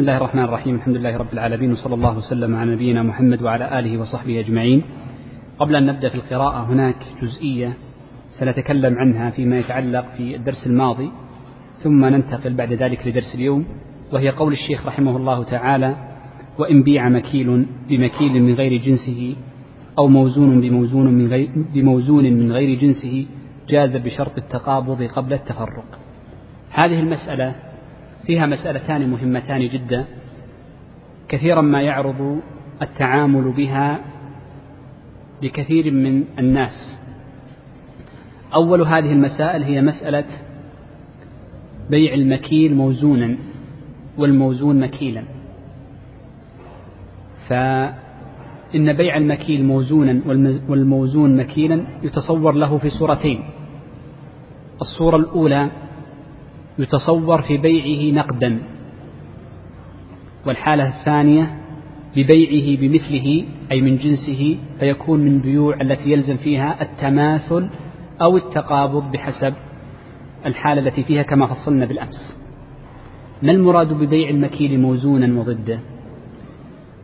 [0.00, 3.78] بسم الله الرحمن الرحيم الحمد لله رب العالمين وصلى الله وسلم على نبينا محمد وعلى
[3.78, 4.82] آله وصحبه أجمعين
[5.58, 7.76] قبل أن نبدأ في القراءة هناك جزئية
[8.38, 11.10] سنتكلم عنها فيما يتعلق في الدرس الماضي
[11.82, 13.64] ثم ننتقل بعد ذلك لدرس اليوم
[14.12, 15.96] وهي قول الشيخ رحمه الله تعالى
[16.58, 19.36] وإن بيع مكيل بمكيل من غير جنسه
[19.98, 23.26] أو موزون بموزون من غير, بموزون من غير جنسه
[23.68, 25.98] جاز بشرط التقابض قبل التفرق
[26.70, 27.69] هذه المسألة
[28.26, 30.04] فيها مسألتان مهمتان جدا.
[31.28, 32.40] كثيرا ما يعرض
[32.82, 34.00] التعامل بها
[35.42, 36.96] لكثير من الناس.
[38.54, 40.24] أول هذه المسائل هي مسألة
[41.90, 43.36] بيع المكيل موزونا
[44.18, 45.22] والموزون مكيلا.
[47.48, 50.20] فإن بيع المكيل موزونا
[50.68, 53.44] والموزون مكيلا يتصور له في صورتين.
[54.80, 55.70] الصورة الأولى
[56.80, 58.58] يتصور في بيعه نقدا.
[60.46, 61.60] والحالة الثانية
[62.16, 67.68] ببيعه بمثله أي من جنسه فيكون من بيوع التي يلزم فيها التماثل
[68.22, 69.54] أو التقابض بحسب
[70.46, 72.36] الحالة التي فيها كما فصلنا بالأمس.
[73.42, 75.80] ما المراد ببيع المكيل موزونا وضده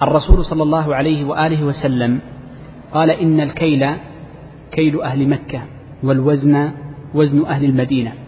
[0.02, 2.20] الرسول صلى الله عليه وآله وسلم
[2.92, 3.86] قال إن الكيل
[4.72, 5.62] كيل أهل مكة
[6.02, 6.70] والوزن
[7.14, 8.25] وزن أهل المدينة.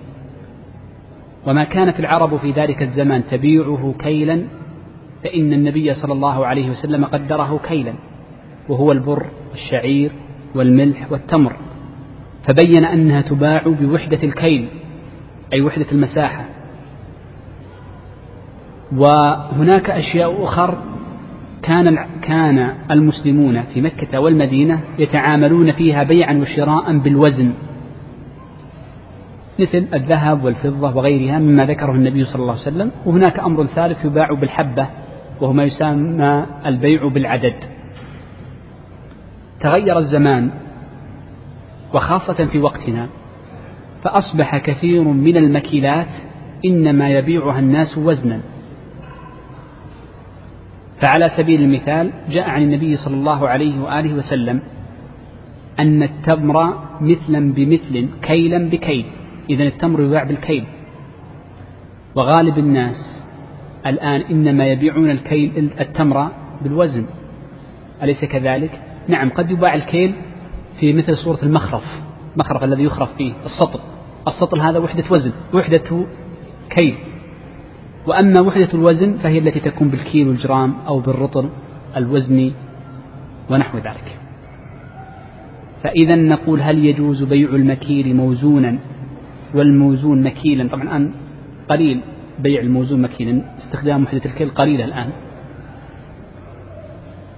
[1.47, 4.45] وما كانت العرب في ذلك الزمان تبيعه كيلا
[5.25, 7.93] فإن النبي صلى الله عليه وسلم قدره كيلا
[8.69, 10.13] وهو البر والشعير
[10.55, 11.57] والملح والتمر.
[12.45, 14.69] فبين أنها تباع بوحدة الكيل
[15.53, 16.45] أي وحدة المساحة.
[18.97, 20.79] وهناك أشياء أخر
[21.63, 27.53] كان كان المسلمون في مكة والمدينة يتعاملون فيها بيعا وشراء بالوزن.
[29.59, 34.33] مثل الذهب والفضة وغيرها مما ذكره النبي صلى الله عليه وسلم وهناك أمر ثالث يباع
[34.33, 34.87] بالحبة
[35.41, 37.55] وهو ما يسمى البيع بالعدد.
[39.61, 40.51] تغير الزمان
[41.95, 43.09] وخاصة في وقتنا
[44.05, 46.09] فأصبح كثير من المكيلات
[46.65, 48.41] إنما يبيعها الناس وزنا.
[51.01, 54.61] فعلى سبيل المثال جاء عن النبي صلى الله عليه وآله وسلم
[55.79, 59.07] أن التمر مثلا بمثل كيلا بكيل.
[59.51, 60.65] إذا التمر يباع بالكيل.
[62.15, 63.25] وغالب الناس
[63.87, 66.29] الآن إنما يبيعون الكيل التمر
[66.63, 67.07] بالوزن.
[68.03, 70.15] أليس كذلك؟ نعم قد يباع الكيل
[70.81, 71.85] في مثل صورة المخرف
[72.37, 73.81] مخرف الذي يخرف فيه السطل.
[74.29, 76.07] السطل هذا وحدة وزن وحدة
[76.71, 76.95] كيل.
[78.07, 81.49] وأما وحدة الوزن فهي التي تكون بالكيلو الجرام أو بالرطل
[81.97, 82.53] الوزني
[83.51, 84.19] ونحو ذلك.
[85.83, 88.79] فإذا نقول هل يجوز بيع المكيل موزونا
[89.55, 90.69] والموزون مكيلا.
[90.69, 91.13] طبعا الآن
[91.69, 92.01] قليل
[92.39, 93.43] بيع الموزون مكيلا.
[93.59, 95.11] استخدام وحدة الكيل قليلة الآن.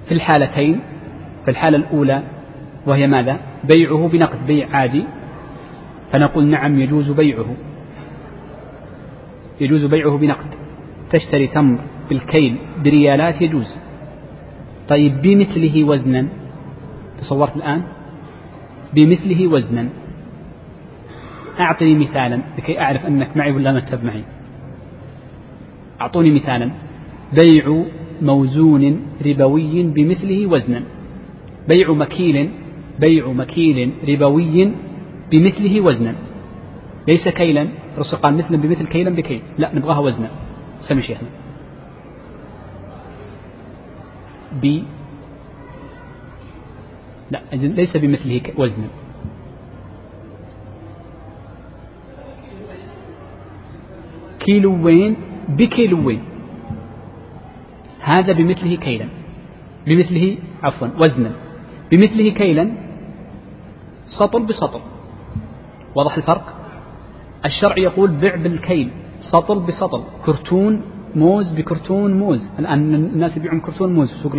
[0.08, 0.80] في الحالتين
[1.44, 2.22] في الحالة الأولى
[2.86, 5.04] وهي ماذا؟ بيعه بنقد بيع عادي.
[6.12, 7.54] فنقول نعم يجوز بيعه.
[9.60, 10.50] يجوز بيعه بنقد.
[11.10, 11.78] تشتري تمر
[12.08, 13.78] بالكيل بريالات يجوز.
[14.88, 16.26] طيب بمثله وزنا.
[17.18, 17.82] تصورت الآن؟
[18.94, 19.88] بمثله وزنا.
[21.60, 24.24] أعطني مثالا لكي أعرف أنك معي ولا ما معي.
[26.00, 26.70] أعطوني مثالا.
[27.32, 27.84] بيع
[28.22, 30.82] موزون ربوي بمثله وزنا.
[31.68, 32.50] بيع مكيل
[32.98, 34.72] بيع مكيل ربوي
[35.30, 36.14] بمثله وزنا.
[37.08, 39.42] ليس كيلا الرسول قال مثلا بمثل كيلا بكيل.
[39.58, 40.30] لا نبغاها وزنا.
[40.80, 41.28] سمي شيخنا.
[44.62, 44.82] ب
[47.30, 48.88] لا ليس بمثله وزنا.
[54.44, 55.16] كيلوين
[55.48, 56.20] بكيلوين
[58.00, 59.06] هذا بمثله كيلا.
[59.86, 61.32] بمثله عفوا وزنا.
[61.90, 62.64] بمثله كيلا
[64.18, 64.80] سطل بسطل.
[65.94, 66.46] واضح الفرق؟
[67.44, 68.90] الشرع يقول بع بالكيل
[69.20, 70.02] سطل بسطل.
[70.24, 70.82] كرتون
[71.14, 72.42] موز بكرتون موز.
[72.58, 74.34] الآن الناس يبيعون كرتون موز في سوق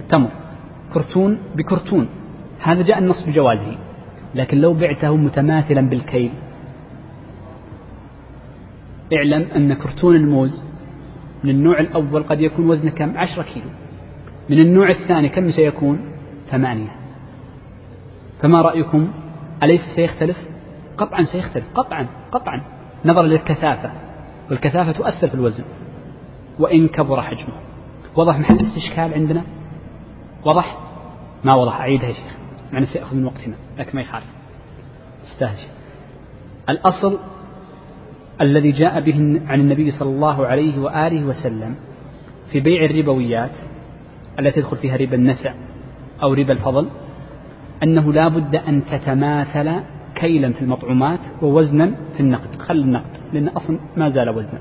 [0.00, 0.30] التمر.
[0.94, 2.08] كرتون بكرتون.
[2.60, 3.76] هذا جاء النص بجوازه.
[4.34, 6.30] لكن لو بعته متماثلا بالكيل
[9.12, 10.64] اعلم أن كرتون الموز
[11.44, 13.70] من النوع الأول قد يكون وزنه كم؟ عشرة كيلو.
[14.48, 16.12] من النوع الثاني كم سيكون؟
[16.50, 16.96] ثمانية.
[18.42, 19.12] فما رأيكم؟
[19.62, 20.36] أليس سيختلف؟
[20.98, 21.64] قطعا سيختلف.
[21.74, 22.62] قطعا قطعا.
[23.04, 23.92] نظرا للكثافة.
[24.50, 25.64] والكثافة تؤثر في الوزن.
[26.58, 27.54] وإن كبر حجمه.
[28.16, 29.42] وضح محل الاستشكال عندنا؟
[30.44, 30.76] وضح؟
[31.44, 31.80] ما وضح.
[31.80, 32.36] أعيدها يا شيخ.
[32.72, 34.26] مع سيأخذ من وقتنا لكن ما يخالف.
[35.32, 35.68] استهج
[36.68, 37.18] الأصل
[38.40, 41.74] الذي جاء به عن النبي صلى الله عليه وآله وسلم
[42.52, 43.50] في بيع الربويات
[44.38, 45.54] التي تدخل فيها ربا النسع
[46.22, 46.88] أو ربا الفضل
[47.82, 49.80] أنه لا بد أن تتماثل
[50.14, 52.62] كيلا في المطعومات ووزنا في النقد.
[52.62, 54.60] خل النقد لأن أصلا ما زال وزنا.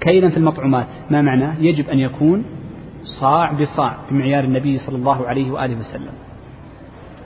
[0.00, 2.44] كيلا في المطعومات ما معناه؟ يجب أن يكون
[3.20, 6.12] صاع بصاع بمعيار النبي صلى الله عليه وآله وسلم.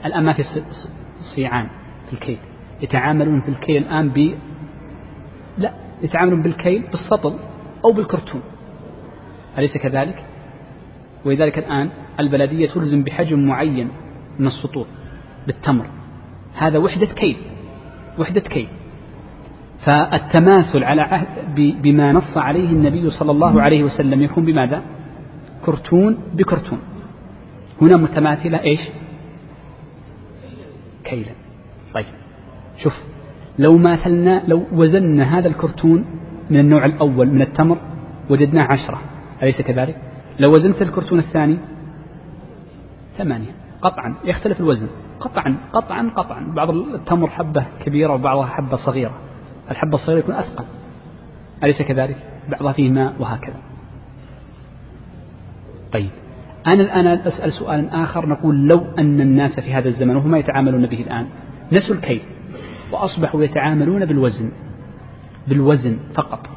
[0.05, 0.43] الآن ما في
[1.35, 1.67] صيعان
[2.07, 2.37] في الكيل.
[2.81, 4.09] يتعاملون في الكيل الآن
[5.59, 7.33] لا يتعاملون بالكيل بالسطل
[7.85, 8.41] أو بالكرتون
[9.57, 10.25] أليس كذلك؟
[11.25, 11.89] ولذلك الآن
[12.19, 13.89] البلدية تلزم بحجم معين
[14.39, 14.87] من السطور
[15.47, 15.89] بالتمر
[16.55, 17.37] هذا وحدة كيل
[18.19, 18.67] وحدة كيل
[19.85, 24.83] فالتماثل على عهد بما نص عليه النبي صلى الله عليه وسلم يكون بماذا؟
[25.65, 26.79] كرتون بكرتون
[27.81, 28.79] هنا متماثلة إيش؟
[31.03, 31.31] كيلا
[31.93, 32.05] طيب
[32.83, 32.93] شوف
[33.59, 36.05] لو ماثلنا لو وزنا هذا الكرتون
[36.49, 37.77] من النوع الأول من التمر
[38.29, 39.01] وجدناه عشرة
[39.43, 39.95] أليس كذلك؟
[40.39, 41.57] لو وزنت الكرتون الثاني
[43.17, 43.51] ثمانية.
[43.81, 44.87] قطعا يختلف الوزن.
[45.19, 46.53] قطعا قطعا قطعا.
[46.55, 49.13] بعض التمر حبة كبيرة وبعضها حبة صغيرة.
[49.71, 50.65] الحبة الصغيرة يكون أثقل.
[51.63, 52.17] أليس كذلك؟
[52.49, 53.59] بعضها فيه ماء وهكذا.
[55.93, 56.09] طيب.
[56.67, 58.29] أنا الآن أسأل سؤالا آخر.
[58.29, 61.27] نقول لو أن الناس في هذا الزمن وهم يتعاملون به الآن
[61.71, 62.21] نسوا الكيل
[62.91, 64.51] وأصبحوا يتعاملون بالوزن
[65.47, 66.49] بالوزن فقط.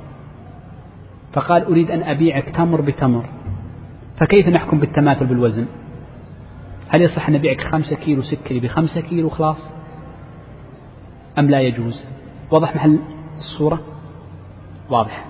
[1.32, 3.28] فقال أريد أن أبيعك تمر بتمر.
[4.20, 5.66] فكيف نحكم بالتماثل بالوزن؟
[6.88, 9.58] هل يصح أن أبيعك خمسة كيلو سكري بخمسة كيلو خلاص؟
[11.38, 12.08] أم لا يجوز؟
[12.50, 12.98] واضح محل
[13.38, 13.80] الصورة؟
[14.90, 15.24] واضح.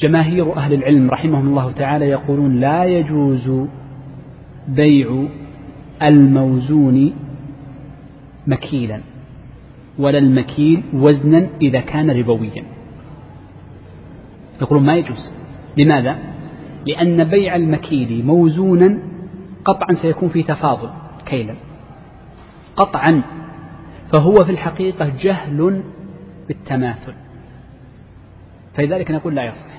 [0.00, 3.66] جماهير أهل العلم رحمهم الله تعالى يقولون لا يجوز
[4.68, 5.24] بيع
[6.02, 7.12] الموزون
[8.46, 9.00] مكيلا.
[9.98, 12.64] ولا المكيل وزنا إذا كان ربويا.
[14.60, 15.32] يقولون ما يجوز.
[15.76, 16.18] لماذا؟
[16.86, 18.98] لأن بيع المكيل موزونا
[19.64, 20.90] قطعا سيكون في تفاضل
[21.26, 21.54] كيلا.
[22.76, 23.22] قطعا.
[24.12, 25.82] فهو في الحقيقة جهل
[26.48, 27.14] بالتماثل.
[28.74, 29.78] فلذلك نقول لا يصح.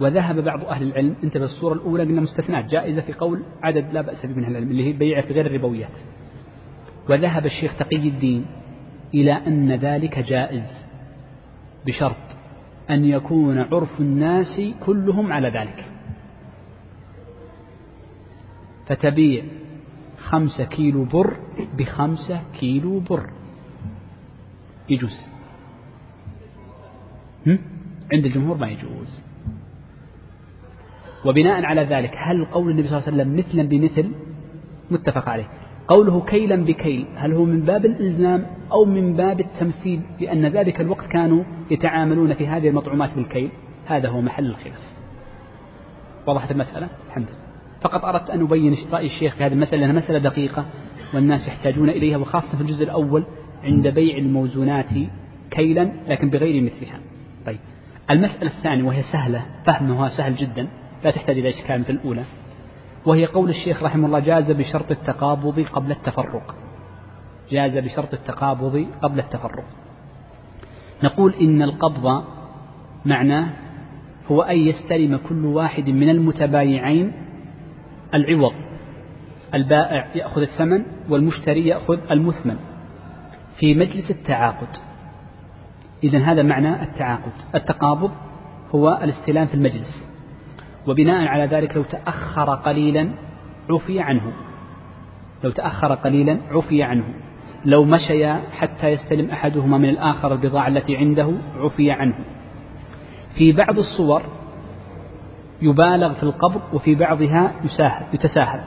[0.00, 4.26] وذهب بعض أهل العلم انتبه الصورة الأولى قلنا مستثنات جائزة في قول عدد لا بأس
[4.26, 5.90] به من أهل العلم اللي هي بيع في غير الربويات.
[7.08, 8.46] وذهب الشيخ تقي الدين
[9.14, 10.84] إلى أن ذلك جائز
[11.86, 12.16] بشرط
[12.90, 15.84] أن يكون عرف الناس كلهم على ذلك.
[18.86, 19.44] فتبيع
[20.18, 21.36] خمسة كيلو بر
[21.78, 23.30] بخمسة كيلو بر.
[24.88, 25.26] يجوز.
[28.12, 29.24] عند الجمهور ما يجوز.
[31.24, 34.14] وبناء على ذلك هل قول النبي صلى الله عليه وسلم مثلا بمثل
[34.90, 40.46] متفق عليه؟ قوله كيلا بكيل هل هو من باب الإلزام أو من باب التمثيل؟ لأن
[40.46, 43.50] ذلك الوقت كانوا يتعاملون في هذه المطعومات بالكيل.
[43.86, 44.94] هذا هو محل الخلاف.
[46.26, 47.38] وضحت المسألة؟ الحمد لله.
[47.80, 50.64] فقط أردت أن أبين رأي الشيخ في هذه المسألة لأنها مسألة دقيقة
[51.14, 53.24] والناس يحتاجون إليها وخاصة في الجزء الأول
[53.64, 54.86] عند بيع الموزونات
[55.50, 57.00] كيلا لكن بغير مثلها.
[57.46, 57.58] طيب.
[58.10, 60.68] المسألة الثانية وهي سهلة فهمها سهل جدا
[61.04, 62.24] لا تحتاج إلى إشكال مثل الأولى.
[63.06, 66.54] وهي قول الشيخ رحمه الله جاز بشرط التقابض قبل التفرق.
[67.50, 69.64] جاز بشرط التقابض قبل التفرق.
[71.02, 72.24] نقول إن القبض
[73.04, 73.48] معناه
[74.30, 77.12] هو أن يستلم كل واحد من المتبايعين
[78.14, 78.52] العوض.
[79.54, 82.56] البائع يأخذ الثمن والمشتري يأخذ المثمن
[83.56, 84.68] في مجلس التعاقد.
[86.04, 87.32] إذا هذا معنى التعاقد.
[87.54, 88.10] التقابض
[88.74, 90.13] هو الاستلام في المجلس.
[90.86, 93.08] وبناء على ذلك لو تأخر قليلا
[93.70, 94.32] عفي عنه.
[95.44, 97.04] لو تأخر قليلا عفي عنه.
[97.64, 102.14] لو مشيا حتى يستلم أحدهما من الآخر البضاعة التي عنده عفي عنه.
[103.34, 104.22] في بعض الصور
[105.62, 108.60] يبالغ في القبض وفي بعضها يساهل يتساهل.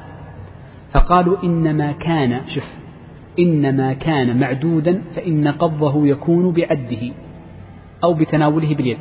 [0.94, 2.74] فقالوا إنما كان شف
[3.40, 7.12] إنما كان معدودا فإن قبضه يكون بعده
[8.04, 9.00] أو بتناوله باليد.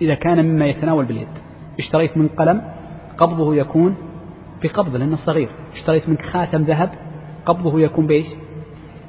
[0.00, 1.28] إذا كان مما يتناول باليد.
[1.78, 2.62] اشتريت من قلم
[3.18, 3.96] قبضه يكون
[4.62, 5.48] بقبض لأنه صغير.
[5.72, 6.90] اشتريت منك خاتم ذهب
[7.46, 8.26] قبضه يكون بإيش؟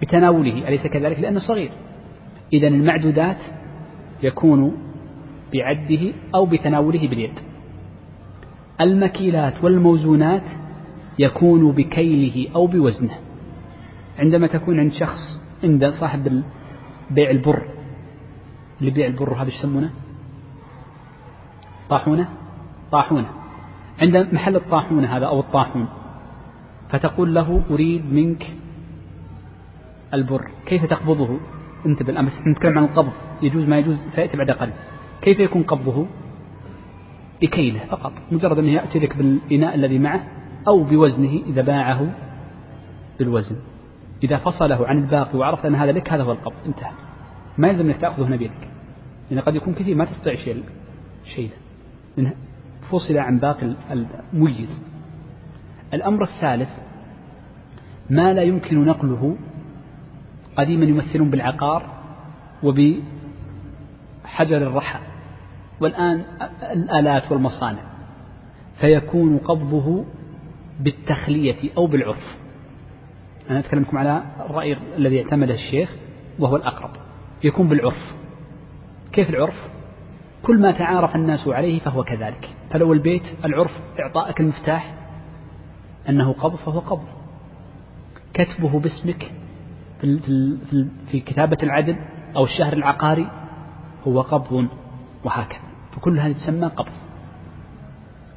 [0.02, 1.72] بتناوله أليس كذلك؟ لأنه صغير.
[2.54, 3.38] إذا المعدودات
[4.24, 4.78] يكون
[5.54, 7.40] بعده أو بتناوله باليد.
[8.82, 10.44] المكيلات والموزونات
[11.20, 13.18] يكون بكيله أو بوزنه.
[14.20, 16.44] عندما تكون عند شخص عند صاحب
[17.12, 17.68] بيع البر.
[18.80, 19.90] اللي بيع البر هذا يسمونه؟
[21.90, 22.28] طاحونة؟
[22.92, 23.30] طاحونة
[24.02, 25.88] عند محل الطاحونة هذا أو الطاحون
[26.90, 28.54] فتقول له أريد منك
[30.14, 30.52] البر.
[30.66, 31.40] كيف تقبضه؟
[31.86, 33.12] انتبه الآن بس نتكلم عن القبض.
[33.42, 34.74] يجوز ما يجوز سيأتي بعد قليل.
[35.22, 36.08] كيف يكون قبضه؟
[37.42, 38.14] بكيله فقط.
[38.32, 40.24] مجرد أنه يأتي لك بالإناء الذي معه
[40.68, 42.14] أو بوزنه إذا باعه
[43.20, 43.56] بالوزن.
[44.24, 46.56] إذا فصله عن الباقي وعرفت أن هذا لك هذا هو القبض.
[46.66, 46.92] انتهى.
[47.58, 48.70] ما يلزم أنك تأخذه هنا بيدك.
[49.32, 50.64] لأن قد يكون كثير ما تستطيع شيء
[51.36, 51.50] شيء
[52.92, 54.82] فصل عن باقي الميز
[55.94, 56.70] الأمر الثالث
[58.10, 59.38] ما لا يمكن نقله
[60.58, 61.84] قديما يمثلون بالعقار
[62.64, 62.98] وبحجر
[64.58, 65.00] الرحى
[65.80, 66.24] والآن
[66.74, 67.80] الآلات والمصانع.
[68.80, 70.06] فيكون قبضه
[70.80, 72.38] بالتخلية أو بالعرف.
[73.50, 75.96] أنا أتكلم لكم على الرأي الذي اعتمده الشيخ
[76.40, 76.92] وهو الأقرب.
[77.44, 78.16] يكون بالعرف.
[79.12, 79.70] كيف العرف؟
[80.48, 82.50] كل ما تعارف الناس عليه فهو كذلك.
[82.72, 84.94] فلو البيت العرف إعطائك المفتاح
[86.10, 87.08] أنه قبض فهو قبض.
[88.34, 89.32] كتبه باسمك
[90.02, 90.20] في,
[90.70, 91.98] في, في كتابة العدل
[92.36, 93.32] أو الشهر العقاري
[94.08, 94.68] هو قبض
[95.24, 95.60] وهكذا.
[95.96, 96.92] فكل هذه تسمى قبض.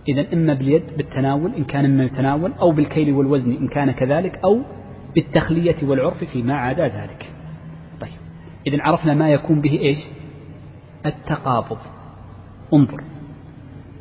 [0.08, 4.62] إذا إما باليد بالتناول إن كان مما يتناول أو بالكيل والوزن إن كان كذلك أو
[5.14, 7.32] بالتخلية والعرف فيما عدا ذلك.
[8.00, 8.20] طيب.
[8.66, 9.98] إذا عرفنا ما يكون به إيش؟
[11.06, 11.78] التقابض.
[12.74, 13.04] انظر.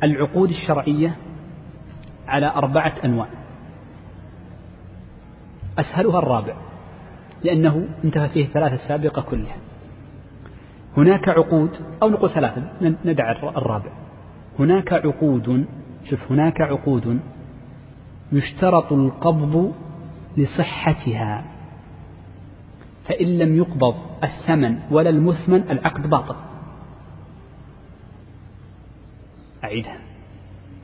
[0.02, 1.16] العقود الشرعية
[2.28, 3.28] على أربعة أنواع.
[5.78, 6.54] أسهلها الرابع
[7.44, 9.56] لأنه انتهى فيه الثلاثة السابقة كلها.
[10.96, 11.70] هناك عقود
[12.02, 12.62] أو نقول ثلاثة
[13.04, 13.92] ندع الرابع.
[14.58, 15.66] هناك عقود
[16.10, 17.20] شوف هناك عقود
[18.32, 19.74] يشترط القبض
[20.36, 21.44] لصحتها
[23.04, 26.49] فإن لم يقبض الثمن ولا المثمن العقد باطل.
[29.64, 29.96] أعيدها.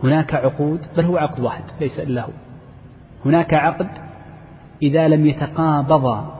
[0.03, 2.33] هناك عقود بل هو عقد واحد ليس إلا هو.
[3.25, 3.89] هناك عقد
[4.83, 6.37] إذا لم يتقابضا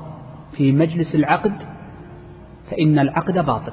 [0.53, 1.57] في مجلس العقد
[2.71, 3.73] فإن العقد باطل.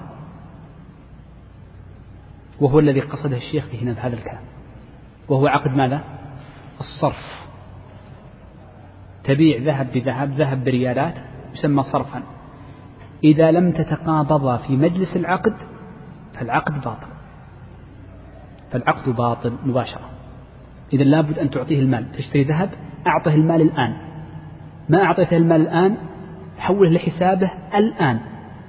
[2.61, 4.43] وهو الذي قصده الشيخ هنا هذا الكلام.
[5.29, 6.01] وهو عقد ماذا؟
[6.79, 7.43] الصرف.
[9.23, 11.15] تبيع ذهب بذهب ذهب بريالات
[11.53, 12.23] يسمى صرفا.
[13.23, 15.55] إذا لم تتقابضا في مجلس العقد
[16.33, 17.12] فالعقد باطل.
[18.73, 20.09] فالعقد باطل مباشرة.
[20.93, 22.11] إذا لابد أن تعطيه المال.
[22.11, 22.69] تشتري ذهب؟
[23.07, 23.93] أعطه المال الآن.
[24.89, 25.97] ما أعطيته المال الآن؟
[26.57, 28.19] حوله لحسابه الآن.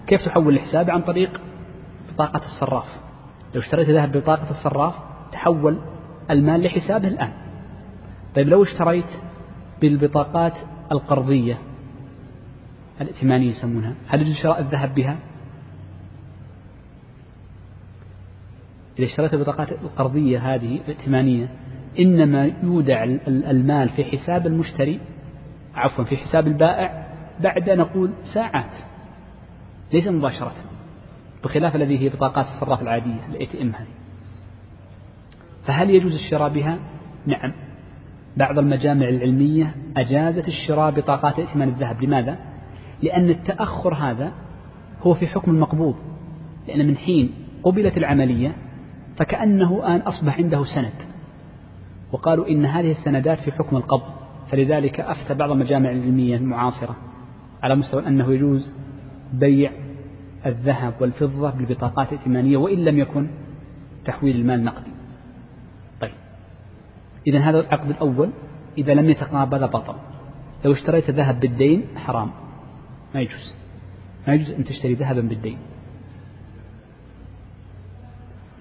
[0.06, 1.40] كيف تحول لحسابه عن طريق
[2.14, 2.86] بطاقة الصراف.
[3.54, 4.94] لو اشتريت ذهب ببطاقة الصراف
[5.32, 5.78] تحول
[6.30, 7.32] المال لحسابه الآن.
[8.36, 9.10] طيب لو اشتريت
[9.80, 10.52] بالبطاقات
[10.92, 11.58] القرضية
[13.00, 15.16] الائتمانية يسمونها هل يجوز شراء الذهب بها؟
[18.98, 21.48] إذا اشتريت البطاقات القرضية هذه الائتمانية
[21.98, 25.00] إنما يودع المال في حساب المشتري
[25.74, 27.06] عفوا في حساب البائع
[27.40, 28.74] بعد نقول ساعات
[29.92, 30.52] ليس مباشرة
[31.44, 33.86] بخلاف الذي هي بطاقات الصراف العادية الإي تي هذه
[35.64, 36.78] فهل يجوز الشراء بها؟
[37.26, 37.52] نعم
[38.36, 42.38] بعض المجامع العلمية أجازت الشراء بطاقات ائتمان الذهب لماذا؟
[43.02, 44.32] لأن التأخر هذا
[45.02, 45.96] هو في حكم المقبوض
[46.68, 47.30] لأن من حين
[47.62, 48.54] قبلت العملية
[49.16, 51.14] فكأنه آن أصبح عنده سند.
[52.12, 54.12] وقالوا إن هذه السندات في حكم القبض
[54.50, 56.96] فلذلك أفتى بعض المجامع العلمية المعاصرة
[57.62, 58.72] على مستوى أنه يجوز
[59.32, 59.72] بيع
[60.46, 63.28] الذهب والفضة بالبطاقات الائتمانية وإن لم يكن
[64.06, 64.90] تحويل المال نقدي.
[66.00, 66.10] طيب.
[67.26, 68.30] إذا هذا العقد الأول
[68.78, 69.94] إذا لم يتقابل بطل.
[70.64, 72.30] لو اشتريت ذهب بالدين حرام.
[73.14, 73.54] ما يجوز.
[74.28, 75.58] ما يجوز أن تشتري ذهبا بالدين.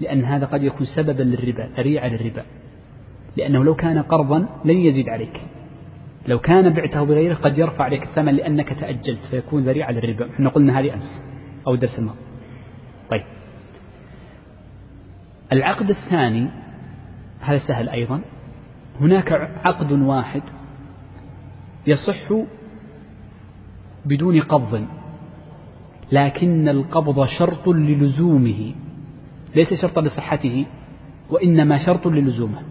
[0.03, 2.43] لأن هذا قد يكون سببا للربا ذريعة للربا.
[3.37, 5.41] لأنه لو كان قرضا لن يزيد عليك.
[6.27, 10.29] لو كان بعته بغيره قد يرفع عليك الثمن لأنك تأجلت فيكون ذريعة للربا.
[10.29, 11.21] إحنا قلنا هذه أمس
[11.67, 12.19] أو درس الماضي
[13.11, 13.23] طيب.
[15.51, 16.47] العقد الثاني
[17.39, 18.21] هذا سهل أيضا.
[19.01, 19.31] هناك
[19.65, 20.41] عقد واحد
[21.87, 22.33] يصح
[24.05, 24.85] بدون قبض
[26.11, 28.73] لكن القبض شرط للزومه.
[29.55, 30.65] ليس شرطا لصحته
[31.29, 32.61] وإنما شرط للزومة.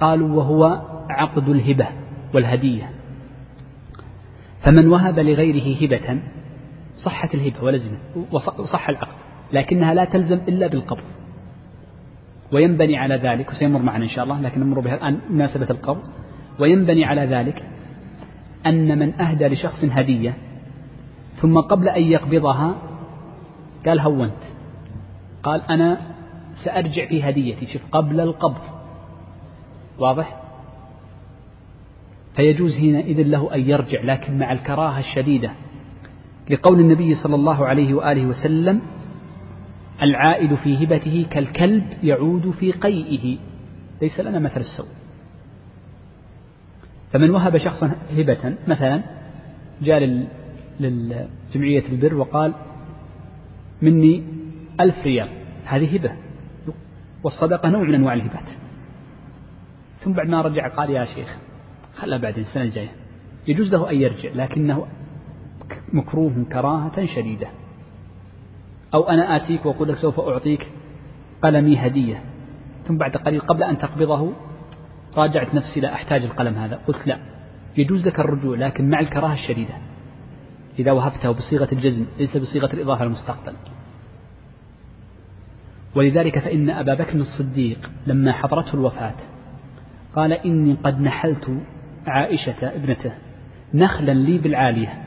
[0.00, 1.88] قالوا وهو عقد الهبة
[2.34, 2.90] والهدية.
[4.60, 6.20] فمن وهب لغيره هبة
[6.96, 7.98] صحت الهبة ولزمت
[8.58, 9.14] وصح العقد
[9.52, 11.04] لكنها لا تلزم إلا بالقبض.
[12.52, 16.02] وينبني على ذلك وسيمر معنا إن شاء الله لكن نمر بها الآن مناسبة القبض.
[16.60, 17.62] وينبني على ذلك
[18.66, 20.34] أن من أهدى لشخص هدية
[21.36, 22.74] ثم قبل أن يقبضها
[23.86, 24.55] قال هونت.
[25.46, 26.00] قال أنا
[26.64, 28.62] سأرجع في هديتي شوف قبل القبض.
[29.98, 30.42] واضح؟
[32.36, 35.50] فيجوز حينئذ له أن يرجع لكن مع الكراهة الشديدة
[36.50, 38.80] لقول النبي صلى الله عليه وآله وسلم
[40.02, 43.38] العائد في هبته كالكلب يعود في قيئه.
[44.02, 44.86] ليس لنا مثل السوء.
[47.12, 49.02] فمن وهب شخصا هبة مثلا
[49.82, 50.26] جاء
[50.80, 52.52] للجمعية البر وقال
[53.82, 54.22] مني
[54.80, 55.35] ألف ريال.
[55.66, 56.12] هذه هبة.
[57.24, 58.48] والصدقة نوع من أنواع الهبات.
[60.00, 61.38] ثم بعد ما رجع قال يا شيخ
[61.96, 62.90] خلى بعدين السنة الجاية.
[63.48, 64.86] يجوز له أن يرجع لكنه
[65.92, 67.48] مكروه كراهة شديدة.
[68.94, 70.70] أو أنا آتيك وأقول لك سوف أعطيك
[71.42, 72.22] قلمي هدية.
[72.84, 74.32] ثم بعد قليل قبل أن تقبضه
[75.16, 76.80] راجعت نفسي لا أحتاج القلم هذا.
[76.86, 77.18] قلت لا
[77.76, 79.74] يجوز لك الرجوع لكن مع الكراهة الشديدة.
[80.78, 83.52] إذا وهبته بصيغة الجزم ليس بصيغة الإضافة المستقبل.
[85.96, 89.14] ولذلك فإن أبا بكر الصديق لما حضرته الوفاة
[90.16, 91.50] قال إني قد نحلت
[92.06, 93.12] عائشة ابنته
[93.74, 95.02] نخلا لي بالعالية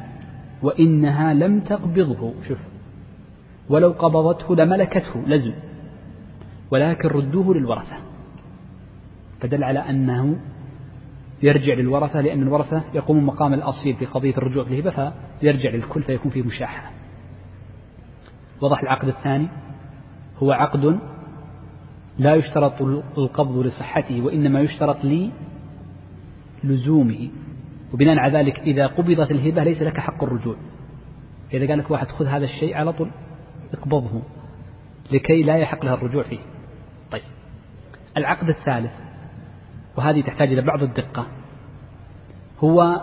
[0.62, 2.34] وإنها لم تقبضه.
[2.48, 2.58] شوف
[3.70, 5.54] ولو قبضته لملكته لزم
[6.72, 7.96] ولكن ردوه للورثة.
[9.42, 10.40] فدل على أنه
[11.44, 16.32] يرجع للورثة لأن الورثة يقوم مقام الأصيل في قضية الرجوع في الهبة فيرجع للكل فيكون
[16.32, 16.92] فيه مشاحة.
[18.62, 19.48] وضح العقد الثاني.
[20.44, 21.00] هو عقد
[22.18, 22.82] لا يشترط
[23.18, 24.98] القبض لصحته وإنما يشترط
[26.64, 27.30] لزومه
[27.94, 30.56] وبناء على ذلك إذا قبضت الهبة ليس لك حق الرجوع.
[31.54, 33.12] إذا قال لك واحد خذ هذا الشيء على طول
[33.74, 34.22] اقبضه
[35.12, 36.40] لكي لا يحق له الرجوع فيه.
[37.12, 37.22] طيب.
[38.18, 38.92] العقد الثالث
[39.98, 41.28] وهذه تحتاج إلى بعض الدقة
[42.60, 43.02] هو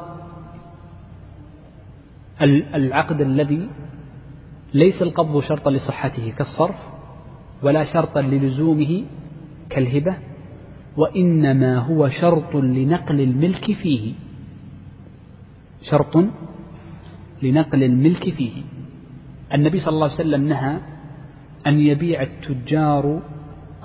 [2.75, 3.69] العقد الذي
[4.75, 6.96] ليس القبض شرطا لصحته كالصرف
[7.63, 9.05] ولا شرطا للزومه
[9.71, 10.17] كالهبة
[10.97, 14.15] وإنما هو شرط لنقل الملك فيه.
[15.83, 16.17] شرط
[17.43, 18.63] لنقل الملك فيه.
[19.55, 20.79] النبي صلى الله عليه وسلم نهى
[21.67, 23.23] أن يبيع التجار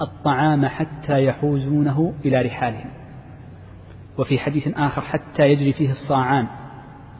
[0.02, 2.92] الطعام حتى يحوزونه إلى رحالهم.
[4.18, 6.48] وفي حديث آخر حتى يجري فيه الصاعان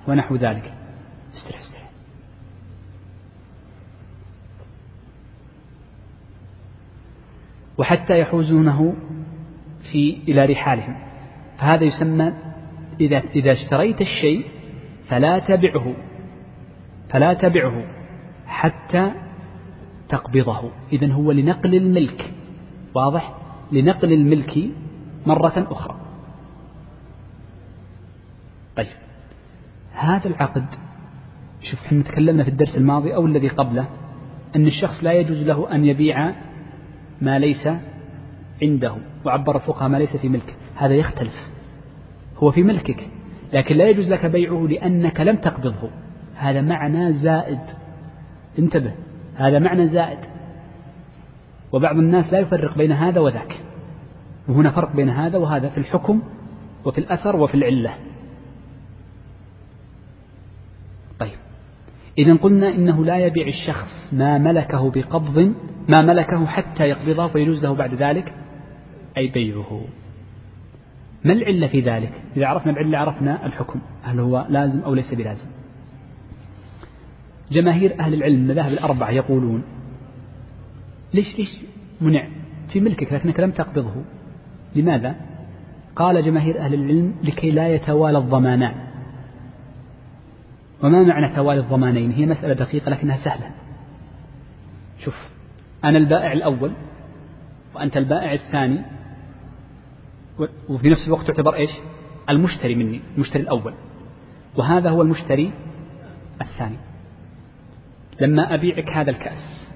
[0.08, 0.74] ونحو ذلك.
[1.34, 1.71] استرح
[7.78, 8.94] وحتى يحوزونه
[9.92, 10.96] في إلى رحالهم.
[11.58, 12.34] فهذا يسمى
[13.00, 14.46] إذا إذا اشتريت الشيء
[15.08, 15.96] فلا تبعه
[17.10, 17.84] فلا تبعه
[18.46, 19.12] حتى
[20.10, 20.72] تقبضه.
[20.94, 22.34] إذا هو لنقل الملك
[22.96, 23.34] واضح؟
[23.72, 24.58] لنقل الملك
[25.26, 25.96] مرة أخرى.
[28.76, 28.88] طيب
[29.94, 30.66] هذا العقد
[31.62, 33.88] شوف إحنا تكلمنا في الدرس الماضي أو الذي قبله
[34.56, 36.34] أن الشخص لا يجوز له أن يبيع
[37.22, 37.68] ما ليس
[38.62, 41.52] عنده وعبر الفقهاء ما ليس في ملكه هذا يختلف
[42.38, 43.08] هو في ملكك
[43.54, 45.90] لكن لا يجوز لك بيعه لأنك لم تقبضه.
[46.36, 47.60] هذا معنى زائد.
[48.60, 48.94] انتبه
[49.36, 50.20] هذا معنى زائد.
[51.72, 53.58] وبعض الناس لا يفرق بين هذا وذاك.
[54.48, 56.22] وهنا فرق بين هذا وهذا في الحكم
[56.86, 57.96] وفي الأثر وفي العلة.
[61.20, 61.38] طيب.
[62.18, 65.54] إذا قلنا إنه لا يبيع الشخص ما ملكه بقبض
[65.90, 68.34] ما ملكه حتى يقبضه فيجوز له بعد ذلك
[69.18, 69.82] أي بيعه.
[71.24, 75.48] ما العلة في ذلك؟ إذا عرفنا العلة عرفنا الحكم هل هو لازم أو ليس بلازم.
[77.52, 79.64] جماهير أهل العلم المذاهب الأربعة يقولون
[81.14, 81.50] ليش ليش
[82.02, 82.28] منع؟
[82.74, 83.94] في ملكك لكنك لم تقبضه.
[84.76, 85.16] لماذا؟
[85.96, 88.91] قال جماهير أهل العلم لكي لا يتوالى الضمانان
[90.84, 93.52] وما معنى توالي الضمانين؟ هي مسألة دقيقة لكنها سهلة.
[95.04, 95.16] شوف
[95.84, 96.72] أنا البائع الأول
[97.76, 98.82] وأنت البائع الثاني
[100.70, 101.72] وفي نفس الوقت تعتبر إيش؟
[102.30, 103.74] المشتري مني المشتري الأول.
[104.58, 105.52] وهذا هو المشتري
[106.42, 106.78] الثاني.
[108.22, 109.72] لما أبيعك هذا الكأس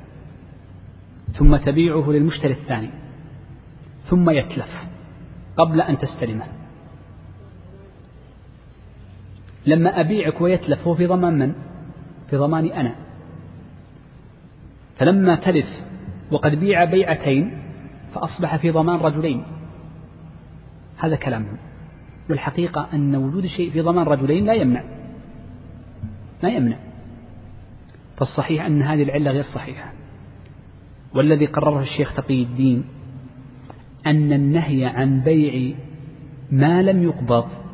[1.34, 2.90] ثم تبيعه للمشتري الثاني
[4.10, 4.86] ثم يتلف
[5.58, 6.65] قبل أن تستلمه.
[9.66, 11.54] لما أبيعك ويتلف هو في ضمان من؟
[12.30, 12.96] في ضماني أنا.
[14.98, 15.68] فلما تلف
[16.32, 17.62] وقد بيع بيعتين
[18.14, 19.44] فأصبح في ضمان رجلين.
[20.98, 21.58] هذا كلامهم.
[22.30, 24.84] والحقيقة أن وجود الشيء في ضمان رجلين لا يمنع.
[26.44, 26.78] ما يمنع.
[28.18, 29.94] فالصحيح أن هذه العلة غير صحيحة.
[31.16, 32.84] والذي قرره الشيخ تقي الدين
[34.06, 35.76] أن النهي عن بيع
[36.52, 37.65] ما لم يقبض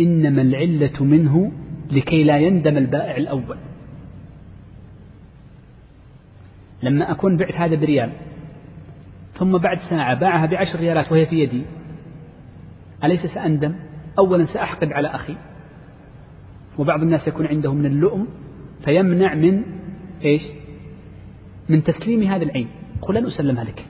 [0.00, 1.52] إنما العلة منه
[1.90, 3.56] لكي لا يندم البائع الأول.
[6.82, 8.12] لما أكون بعت هذا بريال
[9.34, 11.62] ثم بعد ساعة باعها بعشر ريالات وهي في يدي
[13.04, 13.74] أليس سأندم؟
[14.18, 15.36] أولا سأحقد على أخي.
[16.78, 18.26] وبعض الناس يكون عنده من اللؤم
[18.84, 19.62] فيمنع من
[20.24, 20.42] إيش؟
[21.68, 22.68] من تسليم هذه العين.
[23.02, 23.84] يقول لن أسلمها لك.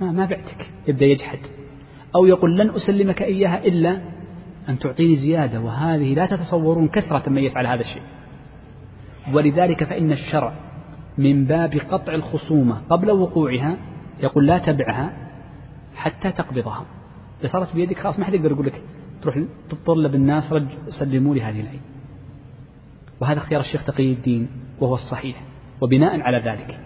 [0.00, 0.70] ما, ما بعتك.
[0.88, 1.38] يبدأ يجحد.
[2.16, 4.00] أو يقول لن أسلمك إياها إلا
[4.68, 8.02] أن تعطيني زيادة وهذه لا تتصورون كثرة من يفعل هذا الشيء.
[9.32, 10.52] ولذلك فإن الشرع
[11.18, 13.76] من باب قطع الخصومة قبل وقوعها
[14.22, 15.12] يقول لا تبعها
[15.94, 16.84] حتى تقبضها.
[17.40, 18.82] إذا صارت بيدك خلاص ما حد يقدر يقول لك
[19.22, 19.38] تروح
[19.70, 21.80] تطلب الناس رج سلموا لي هذه العين.
[23.20, 24.48] وهذا اختيار الشيخ تقي الدين
[24.80, 25.42] وهو الصحيح.
[25.80, 26.78] وبناء على ذلك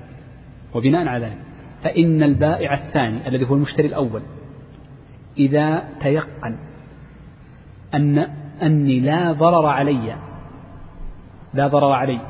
[0.74, 1.38] وبناء على ذلك
[1.82, 4.22] فإن البائع الثاني الذي هو المشتري الأول
[5.38, 6.58] إذا تيقن
[7.94, 8.18] أن
[8.62, 10.16] أني لا ضرر علي.
[11.54, 12.20] لا ضرر علي.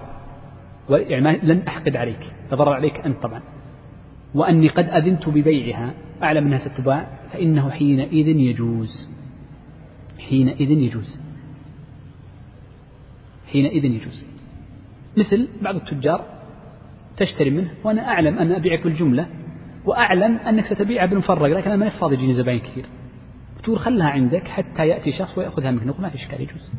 [0.90, 2.32] يعني لن أحقد عليك.
[2.50, 3.42] لا ضرر عليك أنت طبعا.
[4.34, 5.94] وأني قد أذنت ببيعها.
[6.22, 7.08] أعلم أنها ستباع.
[7.32, 9.10] فإنه حينئذ يجوز.
[10.18, 11.20] حينئذ يجوز.
[13.52, 14.28] حينئذ يجوز.
[15.16, 16.24] مثل بعض التجار
[17.16, 17.70] تشتري منه.
[17.84, 19.26] وأنا أعلم أن أبيعك بالجملة.
[19.84, 21.42] وأعلم أنك ستبيعها بالمفرق.
[21.42, 22.86] لكن أنا ما فاضي يجيني زباين كثير.
[23.68, 26.70] تقول خلها عندك حتى يأتي شخص ويأخذها منك نقول ما في إشكال يجوز.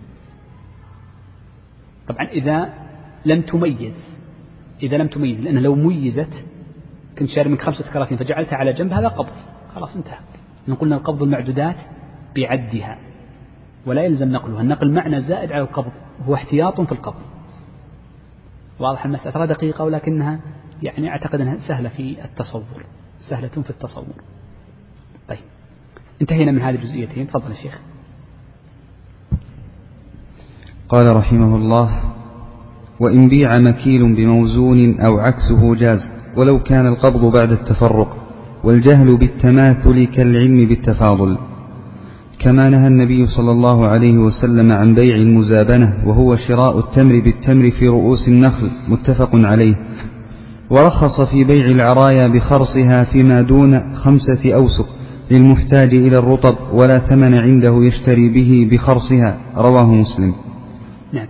[2.08, 2.74] طبعا إذا
[3.26, 4.18] لم تميز
[4.84, 6.46] إذا لم تميز لأن لو ميزت
[7.20, 9.34] كنت شاري منك خمسة كراتين فجعلتها على جنب هذا قبض.
[9.76, 10.18] خلاص انتهى.
[10.80, 11.76] قلنا القبض المعدودات
[12.36, 13.00] بعدها
[13.86, 14.62] ولا يلزم نقلها.
[14.62, 15.92] النقل معنى زائد على القبض
[16.28, 17.22] هو احتياط في القبض.
[18.80, 20.40] واضح المسألة؟ دقيقة ولكنها
[20.84, 22.86] يعني أعتقد أنها سهلة في التصور
[23.30, 24.14] سهلة في التصور.
[26.22, 27.28] انتهينا من هذه الجزئيتين.
[27.28, 27.80] تفضل يا شيخ.
[30.90, 31.90] قال رحمه الله
[33.00, 36.00] وإن بيع مكيل بموزون أو عكسه جاز
[36.38, 38.16] ولو كان القبض بعد التفرق
[38.64, 41.38] والجهل بالتماثل كالعلم بالتفاضل.
[42.40, 47.88] كما نهى النبي صلى الله عليه وسلم عن بيع المزابنة وهو شراء التمر بالتمر في
[47.88, 49.76] رؤوس النخل متفق عليه.
[50.70, 54.99] ورخص في بيع العرايا بخرصها فيما دون خمسة أوسق.
[55.32, 59.38] للمحتاج إلى الرطب ولا ثمن عنده يشتري به بخرصها.
[59.56, 60.36] رواه مسلم.
[61.14, 61.28] نعم.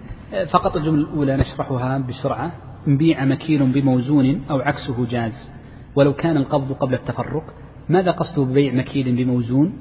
[0.51, 2.51] فقط الجملة الأولى نشرحها بسرعة.
[2.87, 5.49] بيع مكيل بموزون أو عكسه جاز.
[5.95, 7.53] ولو كان القبض قبل التفرق
[7.89, 9.73] ماذا قصده ببيع مكيل بموزون؟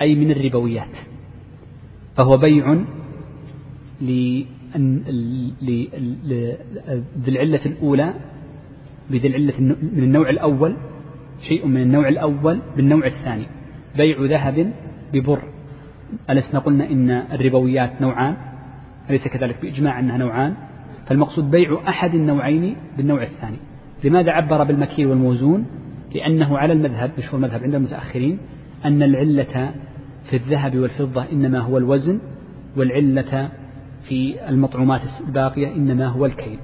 [0.00, 0.96] أي من الربويات.
[2.16, 2.76] فهو بيع
[4.00, 4.46] لذي
[7.28, 8.14] العلة الأولى
[9.10, 10.76] بذي العلة من النوع الأول
[11.48, 13.46] شيء من النوع الأول بالنوع الثاني.
[13.96, 14.72] بيع ذهب
[15.12, 15.42] ببر.
[16.30, 18.36] ألسنا قلنا إن الربويات نوعان
[19.10, 20.54] أليس كذلك بإجماع أنها نوعان؟
[21.06, 23.56] فالمقصود بيع أحد النوعين بالنوع الثاني.
[24.04, 25.66] لماذا عبر بالمكيل والموزون؟
[26.14, 28.38] لأنه على المذهب مشهور المذهب عند المتأخرين
[28.84, 29.70] أن العلة
[30.30, 32.20] في الذهب والفضة إنما هو الوزن
[32.76, 33.48] والعلة
[34.08, 36.58] في المطعومات الباقية إنما هو الكيل.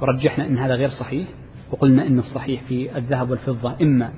[0.00, 1.28] ورجحنا أن هذا غير صحيح.
[1.74, 4.12] وقلنا أن الصحيح في الذهب والفضة إما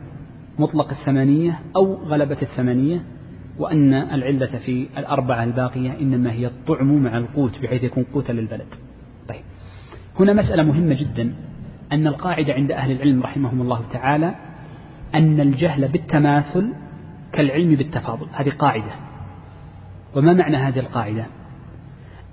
[0.59, 3.03] مطلق الثمانية أو غلبة الثمانية
[3.59, 8.67] وأن العلة في الأربعة الباقية إنما هي الطعم مع القوت بحيث يكون قوتا للبلد.
[9.29, 9.41] طيب.
[10.21, 11.35] هنا مسألة مهمة جدا
[11.93, 14.35] أن القاعدة عند أهل العلم رحمهم الله تعالى
[15.15, 16.73] أن الجهل بالتماثل
[17.33, 18.27] كالعلم بالتفاضل.
[18.33, 18.93] هذه قاعدة.
[20.17, 21.27] وما معنى هذه القاعدة؟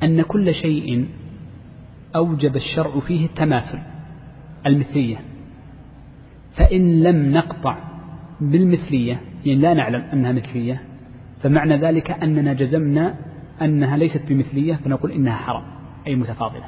[0.03, 1.07] أن كل شيء
[2.15, 3.92] أوجب الشرع فيه التماثل.
[4.67, 5.17] المثلية.
[6.56, 7.78] فإن لم نقطع
[8.41, 10.82] بالمثلية يعني لا نعلم أنها مثلية
[11.43, 13.15] فمعنى ذلك أننا جزمنا
[13.62, 15.63] أنها ليست بمثلية فنقول إنها حرام
[16.08, 16.65] أي متفاضلة.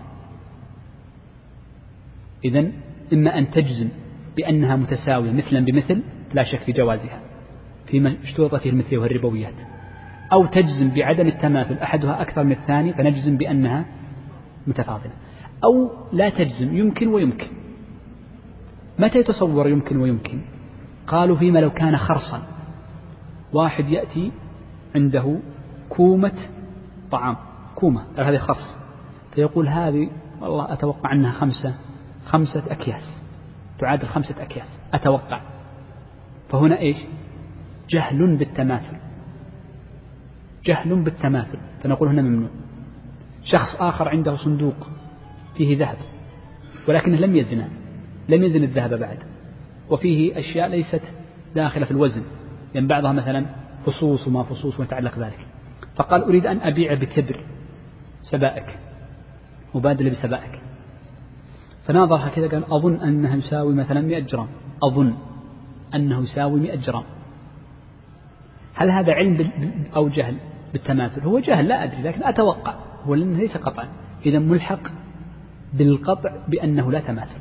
[2.46, 2.72] إذا
[3.14, 3.90] إما أن تجزم
[4.38, 6.02] بأنها متساوية مثلا بمثل
[6.34, 7.20] لا شك في جوازها
[7.86, 9.54] فيما اشترط فيه المثلية والربويات
[10.34, 13.86] أو تجزم بعدم التماثل أحدها أكثر من الثاني فنجزم بأنها
[14.68, 15.12] متفاضلة.
[15.64, 17.48] أو لا تجزم يمكن ويمكن.
[19.00, 20.42] متى يتصور يمكن ويمكن؟
[21.08, 22.42] قالوا فيما لو كان خرصا.
[23.54, 24.32] واحد يأتي
[24.96, 25.40] عنده
[25.90, 26.34] كومة
[27.12, 27.36] طعام
[27.76, 28.76] كومة هذه خرص.
[29.32, 30.10] فيقول هذه
[30.42, 31.76] والله أتوقع أنها خمسة
[32.26, 33.22] خمسة أكياس
[33.80, 35.42] تعادل خمسة أكياس أتوقع.
[36.50, 36.98] فهنا إيش؟
[37.90, 38.98] جهل بالتماثل.
[40.66, 41.58] جهل بالتماثل.
[41.84, 42.50] فنقول هنا ممنوع.
[43.44, 44.88] شخص آخر عنده صندوق
[45.58, 45.98] فيه ذهب
[46.88, 47.68] ولكنه لم يزن
[48.30, 49.18] لم يزن الذهب بعد.
[49.90, 51.02] وفيه أشياء ليست
[51.56, 52.24] داخلة في الوزن.
[52.74, 53.46] لأن بعضها مثلا
[53.86, 55.48] فصوص وما فصوص وما يتعلق ذلك
[55.96, 57.44] فقال أريد أن أبيع بتبر
[58.22, 58.80] سبائك.
[59.76, 60.62] مبادلة بسبائك.
[61.88, 64.48] فناظرها كذا قال أظن أنها يساوي مثلا 100 جرام.
[64.84, 65.14] أظن
[65.96, 67.04] أنه يساوي 100 جرام.
[68.76, 69.52] هل هذا علم
[69.96, 70.36] أو جهل
[70.74, 72.74] بالتماثل؟ هو جهل لا أدري لكن أتوقع.
[73.04, 73.88] هو ليس قطعا.
[74.26, 74.82] إذا ملحق
[75.74, 77.40] بالقطع بأنه لا تماثل.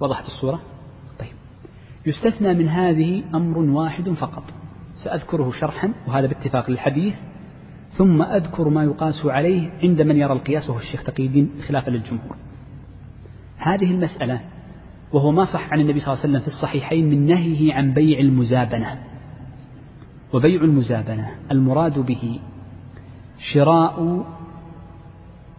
[0.00, 0.60] وضحت الصورة؟
[1.18, 1.32] طيب.
[2.06, 4.42] يستثنى من هذه أمر واحد فقط.
[5.04, 7.14] سأذكره شرحا وهذا باتفاق للحديث.
[7.90, 12.36] ثم أذكر ما يقاس عليه عند من يرى القياس وهو الشيخ تقي الدين خلافا للجمهور.
[13.56, 14.40] هذه المسألة
[15.12, 18.18] وهو ما صح عن النبي صلى الله عليه وسلم في الصحيحين من نهيه عن بيع
[18.18, 18.98] المزابنة.
[20.32, 22.40] وبيع المزابنة المراد به
[23.38, 24.26] شراء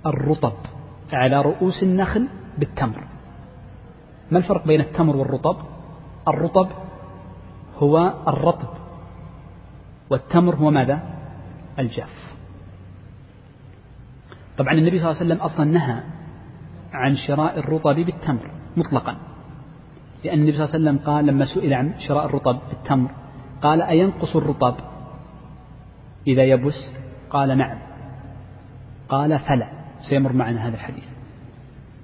[0.06, 0.54] الرطب
[1.14, 3.17] على رؤوس النخل بالتمر.
[4.32, 5.58] ما الفرق بين التمر والرطب؟
[6.28, 6.68] الرطب
[7.78, 8.70] هو الرطب
[10.10, 11.00] والتمر هو ماذا؟
[11.80, 12.28] الجاف.
[14.58, 16.04] طبعا النبي صلى الله عليه وسلم أصلا نهى
[16.94, 19.18] عن شراء الرطب بالتمر مطلقا
[20.24, 23.12] لأن النبي صلى الله عليه وسلم قال لما سئل عن شراء الرطب بالتمر
[23.62, 24.76] قال أينقص الرطب؟
[26.28, 26.96] إذا يبس؟
[27.30, 27.78] قال نعم.
[29.10, 29.68] قال فلا.
[30.10, 31.04] سيمر معنا هذا الحديث.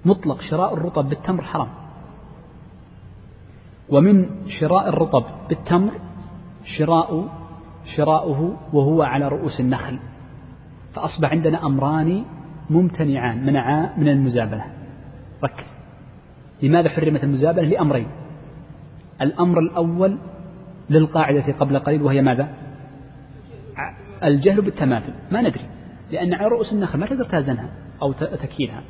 [0.05, 1.82] مطلق شراء الرطب بالتمر حرام.
[3.89, 5.91] ومن شراء الرطب بالتمر
[6.77, 7.29] شراء
[7.95, 9.99] شراؤه وهو على رؤوس النخل.
[10.93, 12.23] فأصبح عندنا أمران
[12.69, 14.65] ممتنعان منعا من المزابلة
[15.43, 15.65] ركز.
[16.61, 18.07] لماذا حرمت المزابلة لأمرين.
[19.21, 20.17] الأمر الأول
[20.89, 22.49] للقاعدة قبل قليل وهي ماذا؟
[24.23, 25.13] الجهل بالتماثل.
[25.31, 25.65] ما ندري.
[26.11, 27.69] لأن على رؤوس النخل ما تقدر تازنها
[28.01, 28.83] أو تكيلها.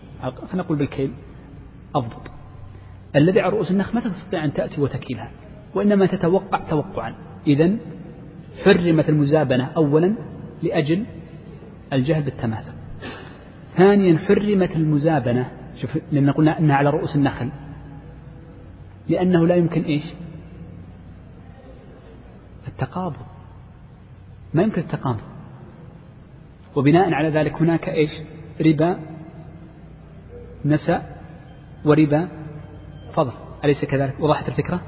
[0.47, 1.13] فنقول بالكيل
[1.95, 2.31] أضبط.
[3.15, 5.31] الذي على رؤوس النخل ما تستطيع أن تأتي وتكيلها
[5.75, 7.15] وإنما تتوقع توقعا.
[7.47, 7.71] إذا
[8.63, 10.15] حرمت المزابنة أولا
[10.63, 11.05] لأجل
[11.93, 12.73] الجهل بالتماثل.
[13.77, 17.49] ثانيا حرمت المزابنة شوف لأن قلنا أنها على رؤوس النخل
[19.09, 20.03] لأنه لا يمكن إيش؟
[22.67, 23.15] التقابض.
[24.53, 25.21] ما يمكن التقابض.
[26.75, 28.11] وبناء على ذلك هناك إيش؟
[28.61, 28.99] ربا
[30.65, 31.03] نسأ
[31.85, 32.42] وربا
[33.15, 33.31] فضل.
[33.65, 34.81] أليس كذلك؟ وضحت الفكرة؟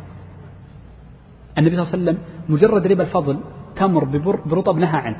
[1.58, 2.18] النبي صلى الله عليه وسلم
[2.50, 3.40] مجرد ربا الفضل
[3.76, 4.04] تمر
[4.46, 5.18] برطب نهى عنه.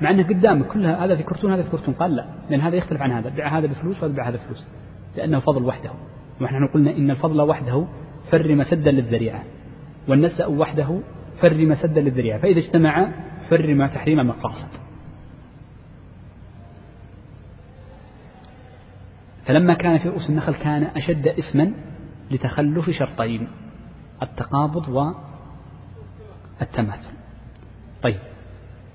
[0.00, 1.94] مع أنه قدامك كلها هذا في كرتون هذا في كرتون.
[1.94, 3.28] قال لا لأن هذا يختلف عن هذا.
[3.28, 4.66] بيع هذا بفلوس وهذا بيع هذا بفلوس.
[5.16, 5.90] لأنه فضل وحده.
[6.40, 7.86] ونحن قلنا إن الفضل وحده
[8.32, 9.42] حرم سدا للذريعة.
[10.08, 11.00] والنسأ وحده
[11.42, 12.38] حرم سدا للذريعة.
[12.38, 13.12] فإذا اجتمع
[13.50, 14.68] حرم تحريم المقاصد.
[19.46, 21.72] فلما كان في رؤوس النخل كان أشد إثما
[22.30, 23.48] لتخلف شرطين
[24.22, 25.16] التقابض
[26.60, 27.12] والتماثل.
[28.02, 28.18] طيب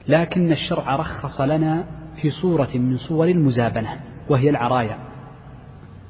[0.07, 1.85] لكن الشرع رخص لنا
[2.21, 4.97] في صورة من صور المزابنة وهي العرايا.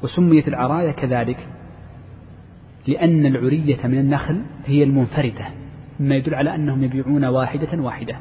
[0.04, 1.48] وسميت العرايا كذلك
[2.88, 5.46] لأن العرية من النخل هي المنفردة
[6.00, 8.16] مما يدل على أنهم يبيعون واحدة واحدة.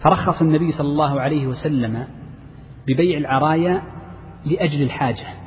[0.00, 2.06] فرخص النبي صلى الله عليه وسلم
[2.86, 3.82] ببيع العرايا
[4.44, 5.41] لأجل الحاجة.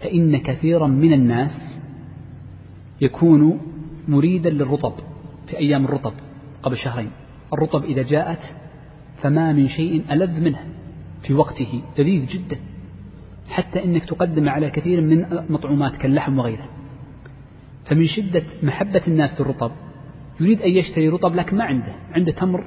[0.00, 1.80] فإن كثيرا من الناس
[3.00, 3.60] يكون
[4.08, 4.92] مريدا للرطب
[5.46, 6.12] في أيام الرطب
[6.62, 7.10] قبل شهرين.
[7.52, 8.40] الرطب إذا جاءت
[9.22, 10.58] فما من شيء ألذ منه
[11.22, 12.58] في وقته لذيذ جدا.
[13.48, 16.68] حتى إنك تقدم على كثير من مطعومات كاللحم وغيره.
[17.84, 19.72] فمن شدة محبة الناس للرطب
[20.40, 22.64] يريد أن يشتري رطب لكن ما عنده عنده تمر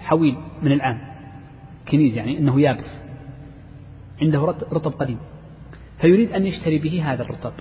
[0.00, 0.98] حويل من العام
[1.90, 2.98] كنيز يعني أنه يابس
[4.22, 4.40] عنده
[4.72, 5.18] رطب قديم.
[6.00, 7.52] فيريد أن يشتري به هذا الرطب.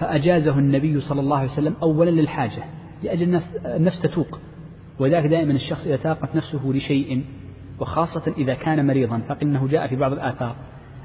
[0.00, 2.64] فأجازه النبي صلى الله عليه وسلم أولا للحاجة
[3.02, 4.40] لأجل النفس, النفس تتوق.
[4.98, 7.24] وذلك دائما الشخص إذا تاقت نفسه لشيء
[7.80, 10.56] وخاصة إذا كان مريضا فإنه جاء في بعض الآثار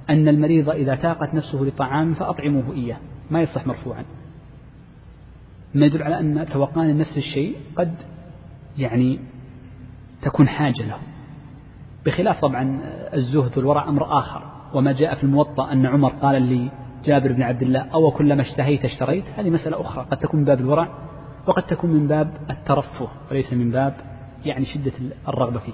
[0.09, 2.97] أن المريض إذا تاقت نفسه لطعام فأطعموه إياه
[3.31, 4.05] ما يصح مرفوعا.
[5.73, 7.95] ما يدل على أن توقان نفس الشيء قد
[8.77, 9.19] يعني
[10.21, 10.97] تكون حاجة له.
[12.05, 12.79] بخلاف طبعا
[13.13, 14.41] الزهد والورع أمر آخر.
[14.73, 16.71] وما جاء في الموطأ أن عمر قال لي
[17.05, 20.05] جابر بن عبد الله أو كلما اشتهيت اشتريت هذه مسألة أخرى.
[20.11, 20.87] قد تكون من باب الورع
[21.47, 23.93] وقد تكون من باب الترفه وليس من باب
[24.45, 24.91] يعني شدة
[25.27, 25.73] الرغبة فيه.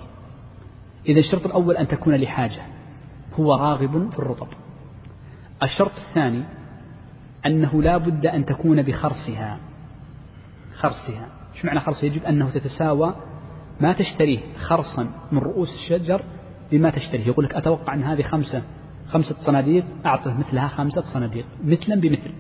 [1.06, 2.62] إذا الشرط الأول أن تكون لحاجة
[3.40, 4.48] هو راغب في الرطب.
[5.64, 6.44] الشرط الثاني
[7.46, 9.58] أنه لا بد أن تكون بخرصها.
[10.80, 11.28] خرصها.
[11.54, 13.16] شو معنى خرص يجب أنه تتساوى
[13.82, 16.24] ما تشتريه خرصا من رؤوس الشجر
[16.72, 18.64] بما تشتريه يقول لك أتوقع أن هذه خمسة
[19.10, 21.46] خمسة صناديق أعطه مثلها خمسة صناديق.
[21.66, 22.32] مثلا بمثل.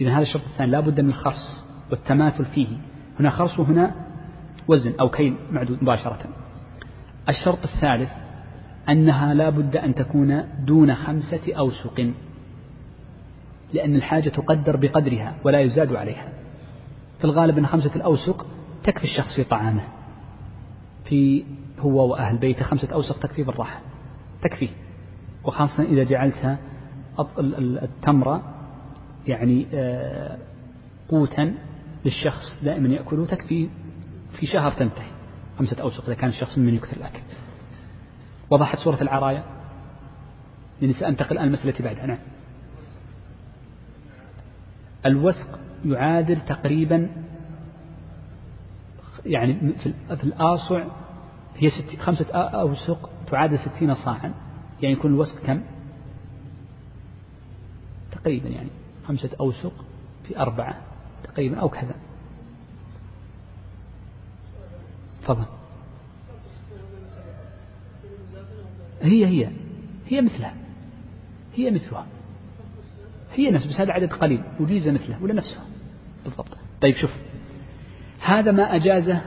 [0.00, 2.68] إذا هذا الشرط الثاني لا بد من الخرص والتماثل فيه.
[3.20, 3.94] هنا خرص وهنا
[4.68, 6.18] وزن أو كيل معدود مباشرة.
[7.28, 8.10] الشرط الثالث
[8.88, 12.12] أنها لا بد أن تكون دون خمسة أوسق
[13.72, 16.28] لأن الحاجة تقدر بقدرها ولا يزاد عليها.
[17.18, 18.46] في الغالب أن خمسة الأوسق
[18.84, 19.82] تكفي الشخص في طعامه.
[21.10, 21.44] في
[21.78, 23.80] هو وأهل بيته خمسة أوسق تكفي بالراحة
[24.42, 24.68] تكفي.
[25.44, 26.58] وخاصة إذا جعلت
[27.82, 28.40] التمر
[29.26, 30.38] يعني آه،
[31.08, 31.54] قوتا
[32.04, 33.68] للشخص دائما يأكله تكفي
[34.32, 35.10] في شهر تنتهي.
[35.58, 37.20] خمسة أوسق إذا كان الشخص من يكثر الأكل.
[38.50, 39.44] وضحت صورة العرايا
[40.80, 42.06] لأني سأنتقل الآن المسألة التي بعدها.
[42.06, 42.18] نعم.
[45.06, 47.10] الوسق يعادل تقريبا
[49.26, 49.72] يعني
[50.08, 50.84] في الآصع
[51.56, 54.34] هي ست خمسة أوسق تعادل ستين صاعا.
[54.82, 55.60] يعني يكون الوسق كم؟
[58.12, 58.68] تقريبا يعني
[59.06, 59.72] خمسة أوسق
[60.24, 60.76] في أربعة
[61.24, 61.94] تقريبا أو كذا.
[65.22, 65.44] تفضل.
[69.02, 69.50] هي هي
[70.06, 70.54] هي مثلها.
[71.54, 72.06] هي مثلها.
[73.34, 74.42] هي نفس بس هذا عدد قليل.
[74.60, 75.64] وجيز مثله ولا نفسها؟
[76.24, 76.56] بالضبط.
[76.80, 77.10] طيب شوف.
[78.20, 79.20] هذا ما أجازه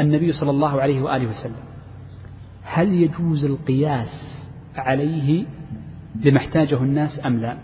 [0.00, 1.64] النبي صلى الله عليه وآله وسلم.
[2.62, 4.42] هل يجوز القياس
[4.76, 5.44] عليه
[6.24, 7.56] لما احتاجه الناس أم لا؟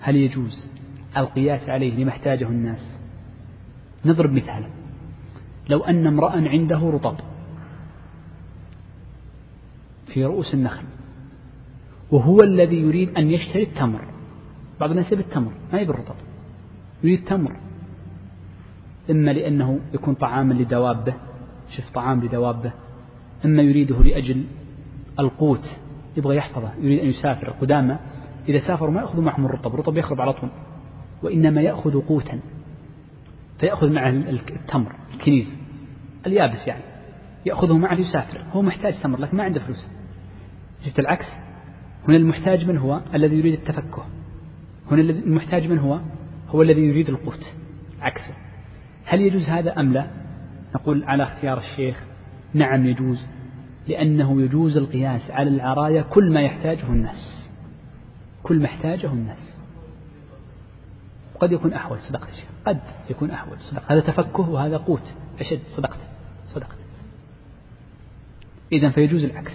[0.00, 0.70] هل يجوز
[1.16, 2.86] القياس عليه لما احتاجه الناس؟
[4.04, 4.68] نضرب مثالا.
[5.68, 7.16] لو أن امرأ عنده رطب
[10.06, 10.84] في رؤوس النخل
[12.10, 14.04] وهو الذي يريد أن يشتري التمر
[14.80, 16.14] بعض الناس يبي التمر ما يبي الرطب
[17.04, 17.56] يريد التمر.
[19.10, 21.14] إما لأنه يكون طعاما لدوابه
[21.70, 22.72] شف طعام لدوابه
[23.44, 24.44] إما يريده لأجل
[25.18, 25.76] القوت
[26.16, 27.48] يبغى يحفظه يريد أن يسافر.
[27.48, 27.98] القدامى
[28.48, 30.50] إذا سافروا ما يأخذوا معهم الرطب الرطب يخرب على طول
[31.22, 32.40] وإنما يأخذ قوتا
[33.58, 35.46] فيأخذ معه التمر الكنيز
[36.26, 36.82] اليابس يعني
[37.46, 38.44] يأخذه معه ليسافر.
[38.52, 39.90] هو محتاج تمر لكن ما عنده فلوس.
[40.86, 41.26] شفت العكس؟
[42.08, 44.04] هنا المحتاج من هو الذي يريد التفكه.
[44.90, 46.00] هنا المحتاج من هو
[46.48, 47.54] هو الذي يريد القوت.
[48.00, 48.34] عكسه.
[49.04, 50.06] هل يجوز هذا أم لا؟
[50.74, 52.04] نقول على اختيار الشيخ
[52.54, 53.26] نعم يجوز
[53.88, 57.40] لأنه يجوز القياس على العرايا كل ما يحتاجه الناس
[58.42, 59.50] كل ما يحتاجه الناس.
[61.40, 63.92] قد يكون أحوج صدقت الشيخ قد يكون أحوج صدقت.
[63.92, 65.98] هذا تفكه وهذا قوت أشد صدقت
[66.46, 66.76] صدقت.
[68.72, 69.52] إذا فيجوز العكس.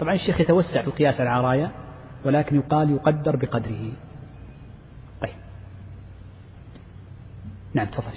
[0.00, 1.70] طبعا الشيخ يتوسع في القياس على العرايا
[2.24, 3.92] ولكن يقال يقدر بقدره.
[5.20, 5.36] طيب.
[7.74, 8.16] نعم تفضل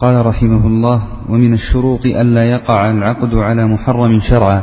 [0.00, 4.62] قال رحمه الله ومن الشروط ألا يقع العقد على محرم شرعا.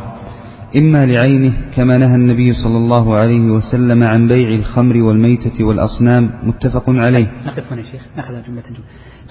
[0.77, 6.83] إما لعينه كما نهى النبي صلى الله عليه وسلم عن بيع الخمر والميتة والأصنام متفق
[6.87, 7.31] عليه.
[7.45, 8.79] نقف هنا شيخ نأخذ جملة جملة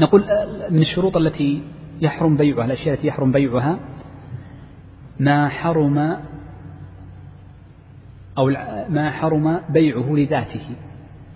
[0.01, 1.63] نقول آه، من الشروط التي
[2.01, 3.79] يحرم بيعها الأشياء التي يحرم بيعها
[5.21, 6.17] ما حرم
[8.39, 8.47] أو
[8.89, 10.67] ما حرم بيعه لذاته.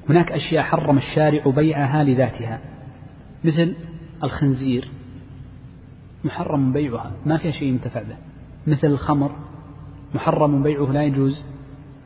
[0.08, 2.60] هناك أشياء حرم الشارع بيعها لذاتها.
[3.44, 3.74] مثل
[4.24, 4.88] الخنزير
[6.24, 8.16] محرم بيعها ما فيها شيء ينتفع به.
[8.66, 9.36] مثل الخمر
[10.14, 11.44] محرم بيعه لا يجوز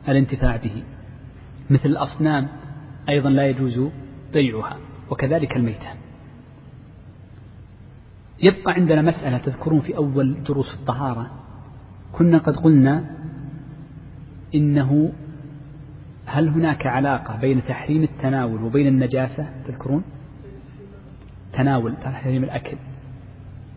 [0.09, 0.83] الانتفاع به.
[1.69, 2.47] مثل الأصنام
[3.09, 3.89] أيضا لا يجوز
[4.33, 4.77] بيعها
[5.09, 5.87] وكذلك الميتة.
[8.43, 11.31] يبقى عندنا مسألة تذكرون في أول دروس الطهارة.
[12.11, 13.05] كنا قد قلنا
[14.55, 15.13] إنه
[16.25, 20.03] هل هناك علاقة بين تحريم التناول وبين النجاسة؟ تذكرون؟
[21.53, 22.77] تناول تحريم الأكل.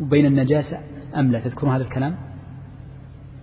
[0.01, 0.81] وبين النجاسة
[1.17, 2.17] أم لا؟ تذكرون هذا الكلام؟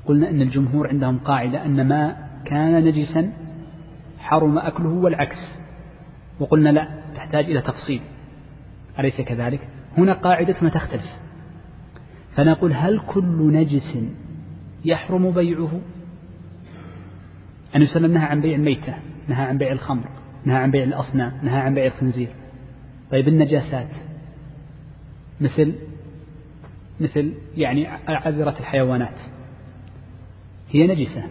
[0.06, 2.16] قلنا أن الجمهور عندهم قاعدة أن ما
[2.46, 3.34] كان نجسا
[4.20, 5.58] حرم أكله والعكس.
[6.40, 8.02] وقلنا لا تحتاج إلى تفصيل.
[9.00, 9.68] أليس كذلك؟
[9.98, 11.24] هنا قاعدتنا تختلف.
[12.36, 13.98] فنقول هل كل نجس
[14.86, 15.82] يحرم بيعه؟
[17.76, 18.94] عليه وسلم نهى عن بيع الميتة
[19.28, 20.10] نهى عن بيع الخمر
[20.46, 22.30] نهى عن بيع الأصنام نهى عن بيع الخنزير.
[23.12, 23.88] طيب النجاسات؟
[25.44, 25.74] مثل
[27.00, 29.20] مثل يعني عذرة الحيوانات.
[30.72, 31.24] هي نجسة.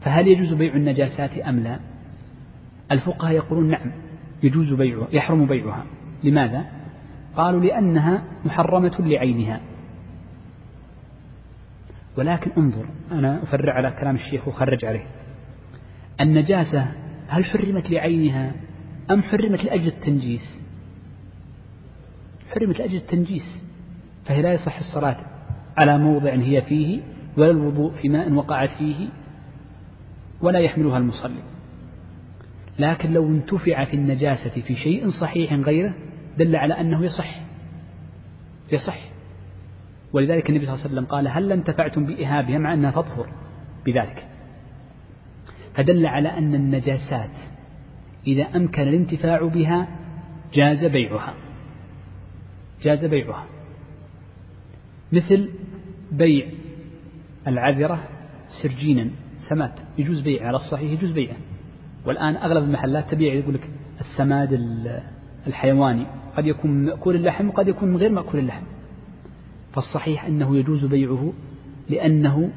[0.00, 1.80] فهل يجوز بيع النجاسات أم لا؟
[2.92, 3.92] الفقهاء يقولون نعم
[4.42, 5.86] يجوز بيعها يحرم بيعها.
[6.24, 6.64] لماذا؟
[7.36, 9.60] قالوا لأنها محرمة لعينها.
[12.16, 15.06] ولكن انظر أنا أفرع على كلام الشيخ وخرج عليه.
[16.20, 16.92] النجاسة
[17.28, 18.52] هل حرمت لعينها
[19.10, 20.61] أم حرمت لأجل التنجيس؟
[22.54, 23.62] حرمت لأجل التنجيس
[24.24, 25.16] فهي لا يصح الصلاة
[25.76, 27.00] على موضع هي فيه
[27.36, 29.08] ولا الوضوء في ماء وقعت فيه
[30.40, 31.42] ولا يحملها المصلي.
[32.78, 35.94] لكن لو انتفع في النجاسة في شيء صحيح غيره
[36.38, 37.40] دل على أنه يصح.
[38.72, 38.98] يصح.
[40.12, 43.28] ولذلك النبي صلى الله عليه وسلم قال هل انتفعتم بإهابها مع أنها تطهر؟
[43.86, 44.26] بذلك.
[45.74, 47.30] فدل على أن النجاسات
[48.26, 49.88] إذا أمكن الانتفاع بها
[50.54, 51.34] جاز بيعها.
[52.82, 53.46] جاز بيعها.
[55.12, 55.48] مثل
[56.12, 56.46] بيع
[57.46, 58.02] العذرة
[58.62, 59.10] سرجينا
[59.48, 61.36] سمات يجوز بيع على الصحيح يجوز بيعه.
[62.06, 63.68] والآن أغلب المحلات تبيع يقول لك
[64.00, 64.60] السماد
[65.46, 66.06] الحيواني
[66.36, 68.64] قد يكون مأكول اللحم وقد يكون غير مأكول اللحم.
[69.72, 71.32] فالصحيح أنه يجوز بيعه
[71.88, 72.50] لأنه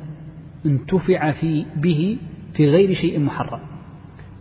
[0.66, 2.18] انتفع في به
[2.54, 3.62] في غير شيء محرم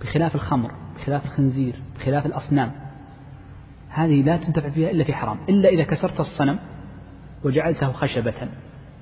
[0.01, 2.84] بخلاف الخمر بخلاف الخنزير بخلاف الأصنام.
[3.95, 6.59] هذه لا تنتفع فيها إلا في حرام إلا إذا كسرت الصنم
[7.45, 8.49] وجعلته خشبة.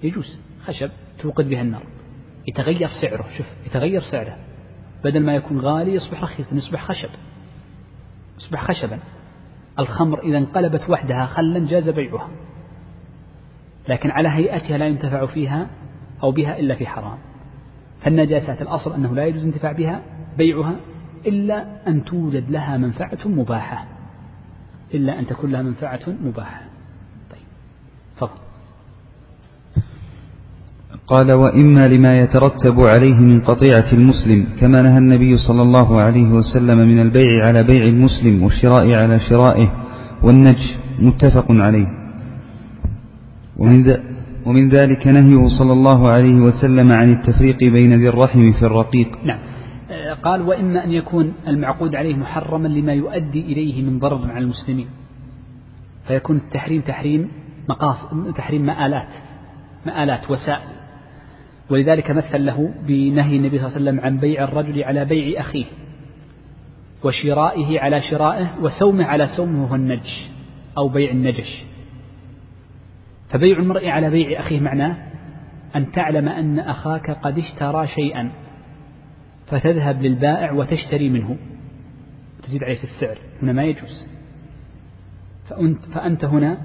[0.03, 1.83] يجوز خشب توقد بها النار.
[2.49, 4.37] يتغير سعره شوف يتغير سعره.
[5.05, 7.09] بدل ما يكون غالي يصبح رخيصا يصبح خشب.
[8.39, 8.99] يصبح خشبا.
[9.79, 12.29] الخمر إذا انقلبت وحدها خلا جاز بيعها.
[13.89, 15.67] لكن على هيئتها لا ينتفع فيها
[16.23, 17.19] أو بها إلا في حرام.
[18.01, 20.03] فالنجاسات الأصل أنه لا يجوز الانتفاع بها
[20.39, 20.77] بيعها
[21.27, 24.02] إلا أن توجد لها منفعة مباحة.
[24.95, 26.63] إلا أن تكون لها منفعة مباحة.
[27.31, 27.47] طيب
[28.17, 28.43] فضل
[31.07, 36.79] قال وإما لما يترتب عليه من قطيعة المسلم كما نهى النبي صلى الله عليه وسلم
[36.79, 39.73] من البيع على بيع المسلم والشراء على شرائه
[40.23, 41.87] والنجش متفق عليه.
[43.57, 43.97] ومن,
[44.47, 49.09] ومن ذلك نهيه صلى الله عليه وسلم عن التفريق بين ذي الرحم في الرقيق.
[49.25, 49.39] نعم.
[50.23, 54.89] قال وإما أن يكون المعقود عليه محرما لما يؤدي إليه من ضرر على المسلمين
[56.07, 57.31] فيكون التحريم تحريم
[57.69, 59.09] مقاصد تحريم مآلات
[59.87, 60.69] مآلات وسائل.
[61.71, 65.65] ولذلك مثل له بنهي النبي صلى الله عليه وسلم عن بيع الرجل على بيع أخيه
[67.05, 70.31] وشرائه على شرائه وسومه على سومه وهو النجش
[70.79, 71.65] أو بيع النجش.
[73.29, 74.97] فبيع المرء على بيع أخيه معناه
[75.77, 78.33] أن تعلم أن أخاك قد اشترى شيئا.
[79.47, 81.37] فتذهب للبائع وتشتري منه.
[82.43, 83.19] تزيد عليه في السعر.
[83.43, 84.07] هنا ما يجوز.
[85.49, 86.59] فأنت, فأنت هنا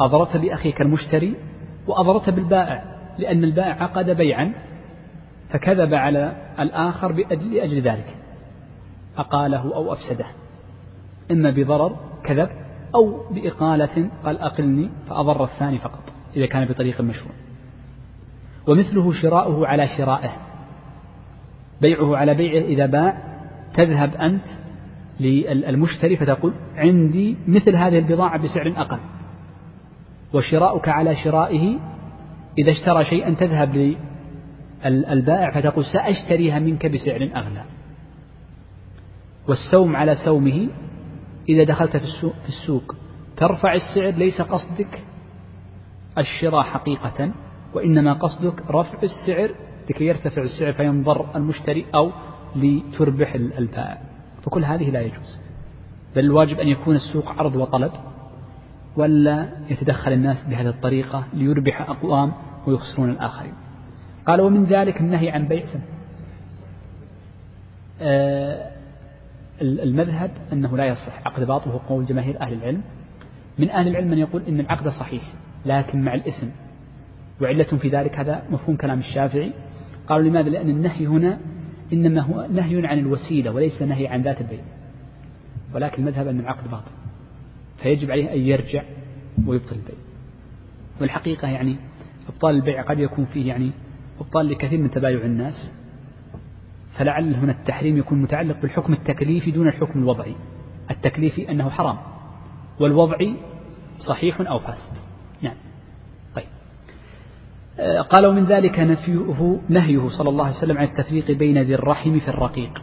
[0.00, 1.34] أضررت بأخيك المشتري
[1.86, 2.84] وأضررت بالبائع
[3.18, 4.54] لأن البائع عقد بيعا
[5.48, 8.16] فكذب على الآخر لأجل ذلك.
[9.18, 10.26] أقاله أو أفسده.
[11.30, 12.48] إما بضرر كذب
[12.94, 16.02] أو بإقالة قال أقلني فأضر الثاني فقط
[16.36, 17.32] إذا كان بطريق مشروع.
[18.66, 20.45] ومثله شراؤه على شرائه.
[21.80, 23.16] بيعه على بيعه إذا باع
[23.74, 24.44] تذهب أنت
[25.20, 28.98] للمشتري فتقول عندي مثل هذه البضاعة بسعر أقل.
[30.34, 31.78] وشراؤك على شرائه
[32.58, 33.96] إذا اشترى شيئا تذهب
[34.84, 37.64] للبائع فتقول سأشتريها منك بسعر أغلى.
[39.48, 40.68] والسوم على سومه
[41.48, 42.94] إذا دخلت في السوق,
[43.36, 45.02] ترفع السعر ليس قصدك
[46.18, 47.30] الشراء حقيقة
[47.74, 49.50] وإنما قصدك رفع السعر
[49.90, 52.12] لكي يرتفع السعر فينضر المشتري أو
[52.56, 53.98] لتربح البائع.
[54.42, 55.40] فكل هذه لا يجوز.
[56.16, 57.92] بل الواجب أن يكون السوق عرض وطلب
[58.96, 62.32] ولا يتدخل الناس بهذه الطريقة ليربح أقوام
[62.66, 63.52] ويخسرون الآخرين.
[64.26, 65.80] قال ومن ذلك النهي عن بيع سم
[68.00, 68.70] آه
[69.62, 72.82] المذهب أنه لا يصح عقد باطل وهو قول جماهير أهل العلم.
[73.58, 75.22] من أهل العلم من يقول إن العقد صحيح
[75.66, 76.46] لكن مع الإثم.
[77.40, 79.52] وعلة في ذلك هذا مفهوم كلام الشافعي.
[80.08, 81.38] قالوا لماذا؟ لأن النهي هنا
[81.92, 84.60] إنما هو نهي عن الوسيلة وليس نهي عن ذات البيع
[85.74, 86.90] ولكن المذهب أن العقد باطل.
[87.82, 88.82] فيجب عليه أن يرجع
[89.46, 89.96] ويبطل البيع
[91.00, 91.76] والحقيقة يعني
[92.28, 93.70] إبطال البيع قد يكون فيه يعني
[94.20, 95.72] إبطال لكثير من تبايع الناس.
[96.92, 100.34] فلعل هنا التحريم يكون متعلق بالحكم التكليفي دون الحكم الوضعي.
[100.90, 101.96] التكليفي أنه حرام.
[102.80, 103.34] والوضعي
[103.98, 105.05] صحيح أو فاسد.
[107.78, 112.18] آه، قال ومن ذلك نفيه نهيه صلى الله عليه وسلم عن التفريق بين ذي الرحم
[112.18, 112.82] في الرقيق.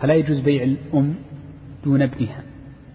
[0.00, 1.14] فلا يجوز بيع الأم
[1.84, 2.42] دون ابنها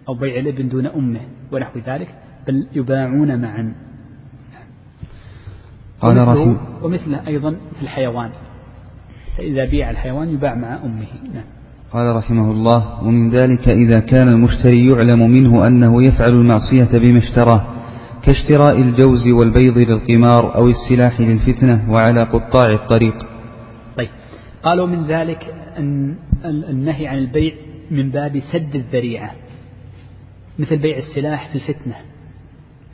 [0.10, 1.22] أو بيع الابن دون أمه
[1.52, 2.08] ونحو ذلك
[2.48, 3.76] بل يباعون معا.
[6.02, 8.30] قال رحمه ومثله أيضا في الحيوان.
[9.38, 11.08] فإذا بيع الحيوان يباع مع أمه.
[11.34, 11.44] نعم.
[11.92, 17.75] قال رحمه الله ومن ذلك إذا كان المشتري يعلم منه أنه يفعل المعصية بما اشتراه.
[18.26, 23.26] كاشتراء الجوز والبيض للقمار أو السلاح للفتنة وعلى قطاع الطريق.
[23.98, 24.10] طيب.
[24.64, 26.16] قالوا من ذلك أن
[26.46, 27.54] النهي عن البيع
[27.92, 29.32] من باب سد الذريعة
[30.60, 31.96] مثل بيع السلاح في الفتنة.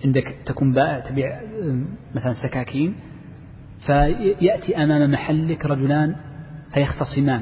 [0.06, 1.42] عندك تكون بائع تبيع
[2.16, 2.96] مثلا سكاكين
[3.86, 6.16] فيأتي أمام محلك رجلان
[6.74, 7.42] فيختصمان.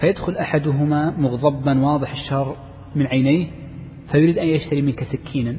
[0.00, 2.56] فيدخل أحدهما مغضبا واضح الشر
[2.96, 3.46] من عينيه
[4.12, 5.56] فيريد أن يشتري منك سكينا.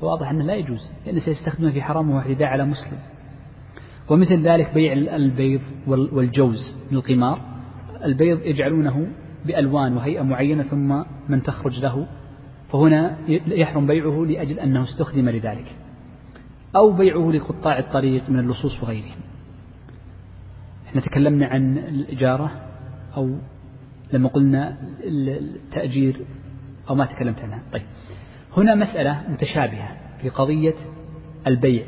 [0.00, 2.98] فواضح أنه لا يجوز لأنه سيستخدمه في حرام وهو اعتداء على مسلم.
[4.08, 7.40] ومثل ذلك بيع البيض والجوز للقمار
[8.04, 9.06] البيض يجعلونه
[9.46, 12.06] بألوان وهيئة معينة ثم من تخرج له
[12.72, 13.16] فهنا
[13.46, 15.76] يحرم بيعه لأجل أنه استخدم لذلك.
[16.76, 19.16] أو بيعه لقطاع الطريق من اللصوص وغيرهم
[20.86, 22.52] إحنا تكلمنا عن الإجارة
[23.16, 23.36] أو
[24.12, 26.20] لما قلنا التأجير
[26.90, 27.62] أو ما تكلمت عنها.
[27.72, 27.82] طيب.
[28.56, 29.88] هنا مسألة متشابهة
[30.20, 30.74] في قضية
[31.46, 31.84] البيع.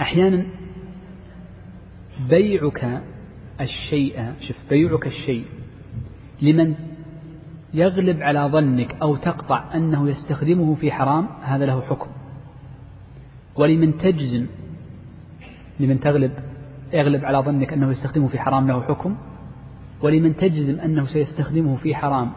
[0.00, 0.46] أحيانا
[2.28, 3.02] بيعك
[3.60, 5.44] الشيء شوف بيعك الشيء
[6.42, 6.74] لمن
[7.74, 12.10] يغلب على ظنك أو تقطع أنه يستخدمه في حرام هذا له حكم.
[13.56, 14.46] ولمن تجزم
[15.80, 16.32] لمن تغلب
[16.92, 19.16] يغلب على ظنك أنه يستخدمه في حرام له حكم.
[20.02, 22.32] ولمن تجزم أنه سيستخدمه في حرام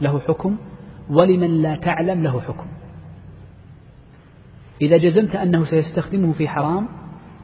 [0.00, 0.56] له حكم.
[1.10, 2.66] ولمن لا تعلم له حكم.
[4.80, 6.88] إذا جزمت أنه سيستخدمه في حرام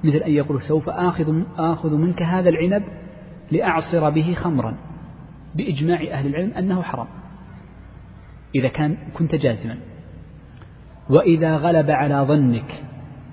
[0.04, 2.82] مثل أن يقول سوف آخذ, آخذ منك هذا العنب
[3.50, 4.76] لأعصر به خمرا
[5.54, 7.06] بإجماع أهل العلم أنه حرام.
[8.54, 9.76] إذا كان كنت جازما.
[11.10, 12.84] وإذا غلب على ظنك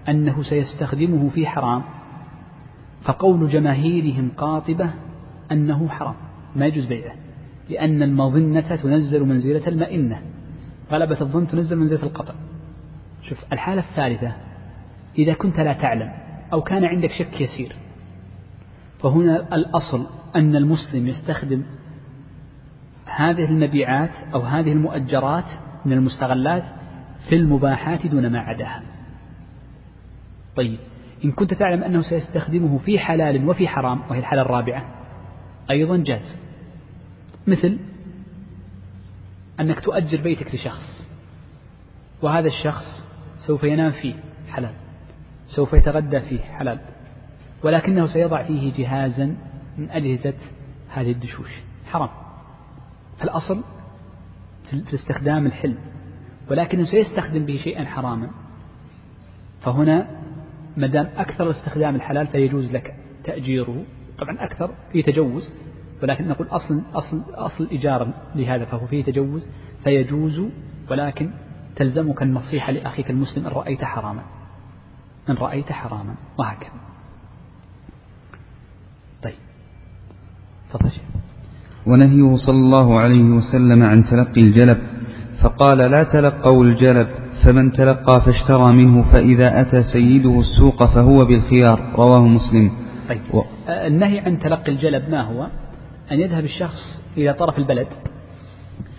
[0.10, 1.84] أنه سيستخدمه في حرام
[3.02, 4.92] فقول جماهيرهم قاطبة
[5.52, 6.16] أنه حرام.
[6.56, 7.27] ما يجوز بيعه.
[7.70, 10.22] لأن المظنة تنزل منزلة المئنة.
[10.92, 12.34] غلبة الظن تنزل منزلة القطع.
[13.24, 14.34] شوف الحالة الثالثة
[15.18, 16.12] إذا كنت لا تعلم
[16.54, 17.76] أو كان عندك شك يسير
[19.00, 21.64] فهنا الأصل أن المسلم يستخدم
[23.06, 25.46] هذه المبيعات أو هذه المؤجرات
[25.86, 26.64] من المستغلات
[27.30, 28.84] في المباحات دون ما عداها.
[30.56, 30.80] طيب
[31.26, 34.86] إن كنت تعلم أنه سيستخدمه في حلال وفي حرام وهي الحالة الرابعة
[35.70, 36.36] أيضا جاز.
[37.48, 37.78] مثل
[39.60, 41.08] أنك تؤجر بيتك لشخص
[42.22, 43.04] وهذا الشخص
[43.48, 44.16] سوف ينام فيه
[44.50, 44.74] حلال
[45.48, 46.80] سوف يتغدى فيه حلال
[47.64, 49.36] ولكنه سيضع فيه جهازا
[49.78, 50.34] من أجهزة
[50.90, 51.50] هذه الدشوش.
[51.86, 52.10] حرام.
[53.20, 53.64] فالأصل
[54.70, 55.76] في استخدام الحل
[56.52, 58.30] ولكنه سيستخدم به شيئا حراما.
[59.62, 60.08] فهنا
[60.78, 63.84] ما دام أكثر استخدام الحلال فيجوز لك تأجيره
[64.18, 65.52] طبعا أكثر فيه تجوز
[66.04, 69.48] ولكن نقول أصل أصل أصل الإجارة لهذا فهو فيه تجوز
[69.84, 70.42] فيجوز
[70.92, 71.30] ولكن
[71.76, 74.22] تلزمك النصيحة لأخيك المسلم إن رأيت حراما.
[75.30, 76.16] إن رأيت حراما.
[76.40, 76.70] وهكذا.
[79.24, 79.34] طيب.
[80.74, 80.92] تفضل
[81.88, 84.78] ونهيه صلى الله عليه وسلم عن تلقي الجلب
[85.42, 87.08] فقال لا تلقوا الجلب
[87.44, 91.94] فمن تلقى فاشترى منه فإذا أتى سيده السوق فهو بالخيار.
[91.96, 92.72] رواه مسلم.
[93.10, 93.22] طيب.
[93.34, 93.42] و...
[93.68, 95.48] النهي عن تلقي الجلب ما هو؟
[96.12, 97.88] أن يذهب الشخص إلى طرف البلد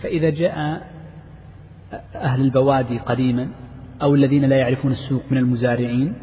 [0.02, 0.88] فإذا جاء
[2.14, 3.48] أهل البوادي قديما
[4.02, 6.14] أو الذين لا يعرفون السوق من المزارعين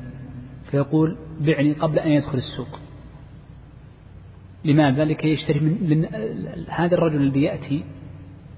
[0.72, 2.80] فيقول بعني قبل أن يدخل السوق
[4.66, 6.08] لماذا؟ لكي يشتري من لن...
[6.70, 7.84] هذا الرجل الذي يأتي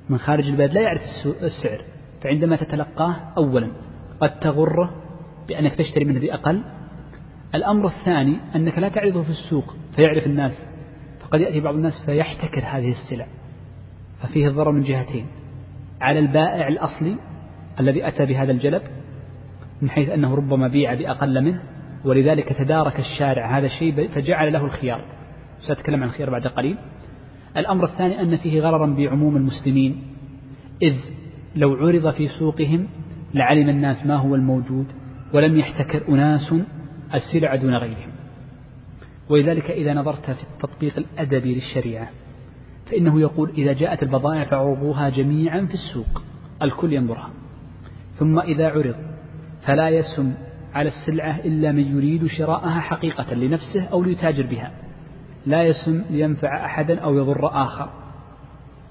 [0.10, 1.02] من خارج البلد لا يعرف
[1.42, 1.82] السعر
[2.22, 3.72] فعندما تتلقاه أولا
[4.22, 4.94] قد تغره
[5.48, 6.62] بأنك تشتري منه بأقل
[7.56, 10.54] الأمر الثاني أنك لا تعرضه في السوق فيعرف الناس
[11.28, 13.28] فقد يأتي بعض الناس فيحتكر هذه السلع
[14.22, 15.26] ففيه الضرر من جهتين
[16.02, 17.16] على البائع الأصلي
[17.80, 18.82] الذي أتى بهذا الجلب
[19.82, 21.64] من حيث أنه ربما بيع بأقل منه
[22.06, 25.02] ولذلك تدارك الشارع هذا الشيء فجعل له الخيار.
[25.60, 26.78] سأتكلم عن الخيار بعد قليل.
[27.58, 30.04] الأمر الثاني أن فيه غررا بعموم المسلمين
[30.82, 30.96] إذ
[31.56, 32.88] لو عرض في سوقهم
[33.34, 34.86] لعلم الناس ما هو الموجود
[35.34, 36.54] ولم يحتكر أناس
[37.14, 38.17] السلع دون غيرهم.
[39.30, 42.10] ولذلك إذا نظرت في التطبيق الأدبي للشريعة
[42.86, 46.24] فإنه يقول إذا جاءت البضائع فعرضوها جميعا في السوق
[46.62, 47.30] الكل ينظرها.
[48.14, 48.96] ثم إذا عرض
[49.62, 50.34] فلا يسم
[50.74, 54.72] على السلعة إلا من يريد شراءها حقيقة لنفسه أو ليتاجر بها.
[55.46, 57.90] لا يسم لينفع أحدا أو يضر آخر.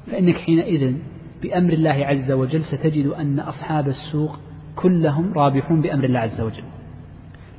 [0.07, 0.97] فإنك حينئذ
[1.43, 4.39] بأمر الله عز وجل ستجد أن أصحاب السوق
[4.77, 6.65] كلهم رابحون بأمر الله عز وجل.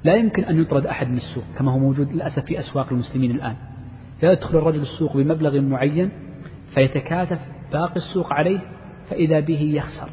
[0.03, 3.55] لا يمكن أن يطرد أحد من السوق كما هو موجود للأسف في أسواق المسلمين الآن.
[4.23, 6.11] يدخل الرجل السوق بمبلغ معين
[6.73, 7.39] فيتكاتف
[7.71, 8.59] باقي السوق عليه
[9.09, 10.09] فإذا به يخسر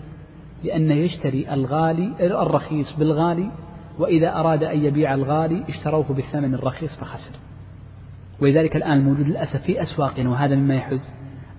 [0.65, 3.51] لأنه يشتري الغالي الرخيص بالغالي
[3.99, 7.39] وإذا أراد أن يبيع الغالي اشتروه بالثمن الرخيص فخسر.
[8.41, 11.09] ولذلك الآن الموجود للأسف في أسواقنا وهذا مما يحز.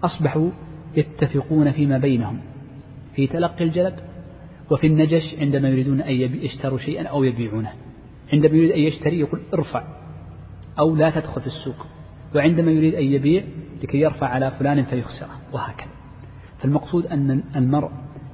[0.04, 0.50] أصبحوا
[0.96, 2.40] يتفقون فيما بينهم
[3.16, 3.94] في تلقي الجلب
[4.72, 7.85] وفي النجش عندما يريدون أن يشتروا شيئا أو يبيعونه.
[8.34, 9.84] عندما يريد أن يشتري يقول ارفع
[10.80, 11.86] أو لا تدخل في السوق.
[12.36, 13.44] وعندما يريد أن يبيع
[13.84, 15.90] لكي يرفع على فلان فيخسره وهكذا.
[16.60, 17.92] فالمقصود أن المرء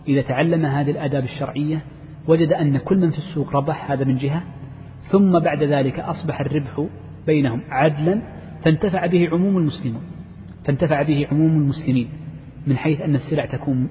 [0.07, 1.81] إذا تعلم هذه الآداب الشرعية
[2.27, 4.43] وجد أن كل من في السوق ربح هذا من جهة
[5.11, 6.87] ثم بعد ذلك أصبح الربح
[7.27, 8.21] بينهم عدلا
[8.63, 10.01] فانتفع به عموم المسلمون.
[10.65, 12.09] فانتفع به عموم المسلمين
[12.67, 13.89] من حيث أن السلع تكون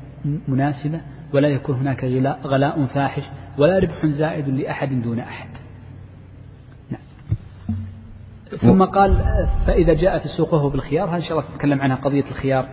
[0.48, 1.00] مناسبة
[1.34, 2.04] ولا يكون هناك
[2.44, 3.22] غلاء فاحش
[3.58, 5.48] ولا ربح زائد لأحد دون أحد.
[8.58, 9.18] ثم قال
[9.66, 12.68] فإذا جاءت السوق وهو بالخيار هذا إن شاء الله نتكلم عنها قضية الخيار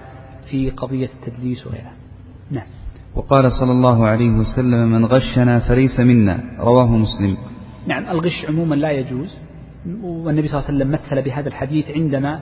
[0.49, 1.93] في قضية التدليس وغيرها.
[2.51, 2.65] نعم.
[3.15, 6.39] وقال صلى الله عليه وسلم من غشنا فليس منا.
[6.59, 7.38] رواه مسلم.
[7.88, 9.41] نعم الغش عموما لا يجوز.
[10.03, 12.39] والنبي صلى الله عليه وسلم مثل بهذا الحديث عندما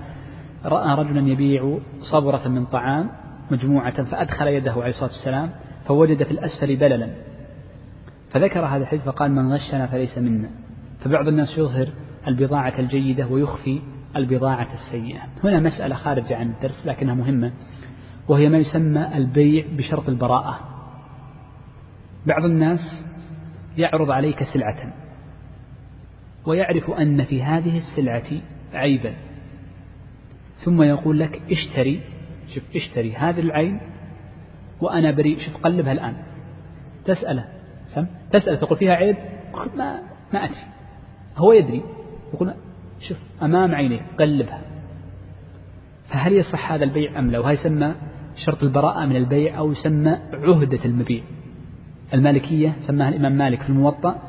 [0.66, 1.78] رأى رجلا يبيع
[2.12, 3.10] صبرة من طعام
[3.52, 5.50] مجموعة فأدخل يده عليه الصلاة والسلام
[5.88, 7.10] فوجد في الأسفل بللا.
[8.30, 10.50] فذكر هذا الحديث فقال من غشنا فليس منا.
[11.00, 11.88] فبعض الناس يظهر
[12.28, 13.82] البضاعة الجيدة ويخفي
[14.16, 15.22] البضاعة السيئة.
[15.44, 17.54] هنا مسألة خارجة عن الدرس لكنها مهمة
[18.28, 20.60] وهي ما يسمى البيع بشرط البراءة.
[22.26, 23.04] بعض الناس
[23.78, 24.94] يعرض عليك سلعة
[26.46, 28.42] ويعرف أن في هذه السلعة
[28.74, 29.14] عيبا
[30.58, 32.02] ثم يقول لك اشتري
[32.54, 33.80] شوف اشتري هذه العين
[34.82, 36.16] وأنا بريء شوف قلبها الآن.
[37.06, 37.46] تسأله
[38.32, 39.16] تسأل تقول فيها عيب؟
[39.76, 40.02] ما
[40.34, 40.58] ما أدري.
[41.38, 41.84] هو يدري.
[42.36, 42.54] يقول
[43.00, 44.62] شوف أمام عينيك قلبها.
[46.10, 47.96] فهل يصح هذا البيع أم لا؟ وهذا يسمى
[48.36, 51.24] شرط البراءة من البيع أو يسمى عهدة المبيع؟
[52.14, 54.20] المالكية سماها الإمام مالك في الموطأ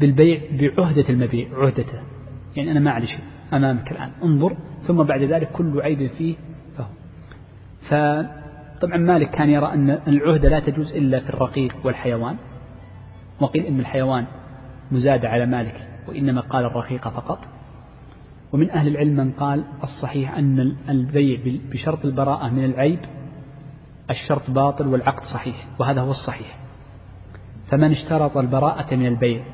[0.00, 2.00] بالبيع بعهدة المبيع عهدته.
[2.56, 4.10] يعني أنا ما أعرف شيء أمامك الآن.
[4.22, 6.34] انظر ثم بعد ذلك كل عيب فيه
[6.76, 6.86] فهو.
[7.82, 12.36] فطبعا مالك كان يرى أن العهدة لا تجوز إلا في الرقيق والحيوان.
[13.40, 14.24] وقيل إن الحيوان
[14.92, 17.38] مزاد على مالك وإنما قال الرقيق فقط.
[18.52, 21.38] ومن أهل العلم من قال الصحيح أن البيع
[21.72, 22.98] بشرط البراءة من العيب
[24.10, 26.58] الشرط باطل والعقد صحيح وهذا هو الصحيح.
[27.70, 29.44] فمن اشترط البراءة من البيع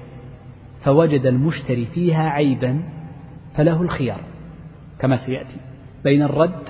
[0.85, 2.83] فوجد المشتري فيها عيبا
[3.57, 4.21] فله الخيار
[4.99, 5.57] كما سيأتي
[6.05, 6.63] بين الرد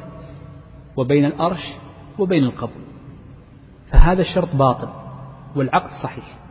[0.97, 1.73] وبين الأرش
[2.19, 2.83] وبين القبول.
[3.91, 4.89] فهذا الشرط باطل
[5.57, 6.46] والعقد صحيح.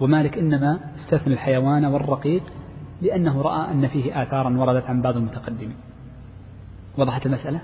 [0.00, 2.42] ومالك إنما استثنى الحيوان والرقيق
[3.02, 5.76] لأنه رأى أن فيه آثارا وردت عن بعض المتقدمين.
[6.98, 7.60] وضحت المسألة؟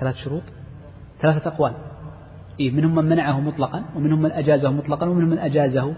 [0.00, 0.42] ثلاث شروط؟
[1.20, 1.74] ثلاثة أقوال.
[2.60, 5.94] إيه منهم من منعه مطلقا ومنهم من أجازه مطلقا ومنهم من أجازه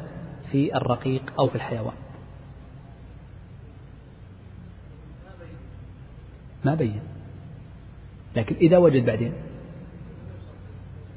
[0.51, 1.95] في الرقيق أو في الحيوان.
[6.65, 7.01] ما بين.
[8.37, 9.33] لكن إذا وجد بعدين.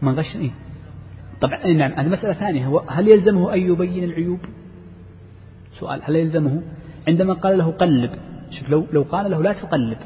[0.01, 0.51] ما غش؟ إيه.
[1.41, 2.81] طبعا نعم هذه مسألة ثانية.
[2.89, 4.39] هل يلزمه أن يبين العيوب؟
[5.79, 6.61] سؤال هل يلزمه؟
[7.07, 8.11] عندما قال له قلب
[8.49, 9.97] شوف لو لو قال له لا تقلب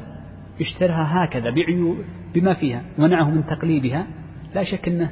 [0.60, 1.96] اشترها هكذا بعيوب
[2.34, 4.06] بما فيها ومنعه من تقليبها
[4.54, 5.10] لا شك أنه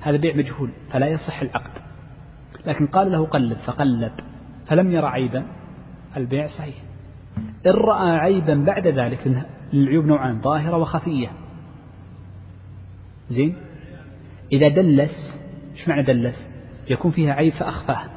[0.00, 1.82] هذا بيع مجهول فلا يصح العقد.
[2.66, 4.12] لكن قال له قلب فقلب
[4.66, 5.44] فلم يرى عيبا
[6.16, 6.74] البيع صحيح.
[7.66, 11.28] إن رأى عيبا بعد ذلك العيوب نوعان ظاهرة وخفية.
[13.28, 13.56] زين؟
[14.52, 15.31] إذا دلس
[15.82, 16.46] إيش معنى دلس
[16.90, 18.10] يكون فيها عيب فأخفاه.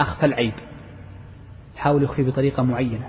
[0.00, 0.52] أخفى العيب.
[1.76, 3.08] حاول يخفي بطريقة معينة.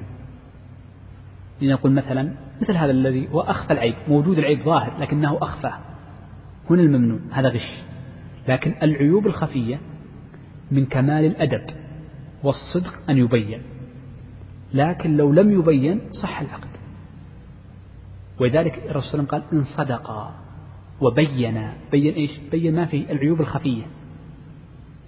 [1.61, 3.95] لنقول مثلا مثل هذا الذي هو أخفى العيب.
[4.07, 5.79] موجود العيب ظاهر لكنه أخفاه.
[6.69, 7.19] هنا الممنوع.
[7.31, 7.81] هذا غش.
[8.47, 9.79] لكن العيوب الخفية
[10.71, 11.65] من كمال الأدب
[12.43, 13.61] والصدق أن يبين.
[14.73, 16.69] لكن لو لم يبين صح العقد.
[18.39, 20.43] ولذلك الرسول صلى الله عليه وسلم قال إن صدقا.
[21.03, 23.83] وبينا بين إيش؟ بين ما فيه العيوب الخفية.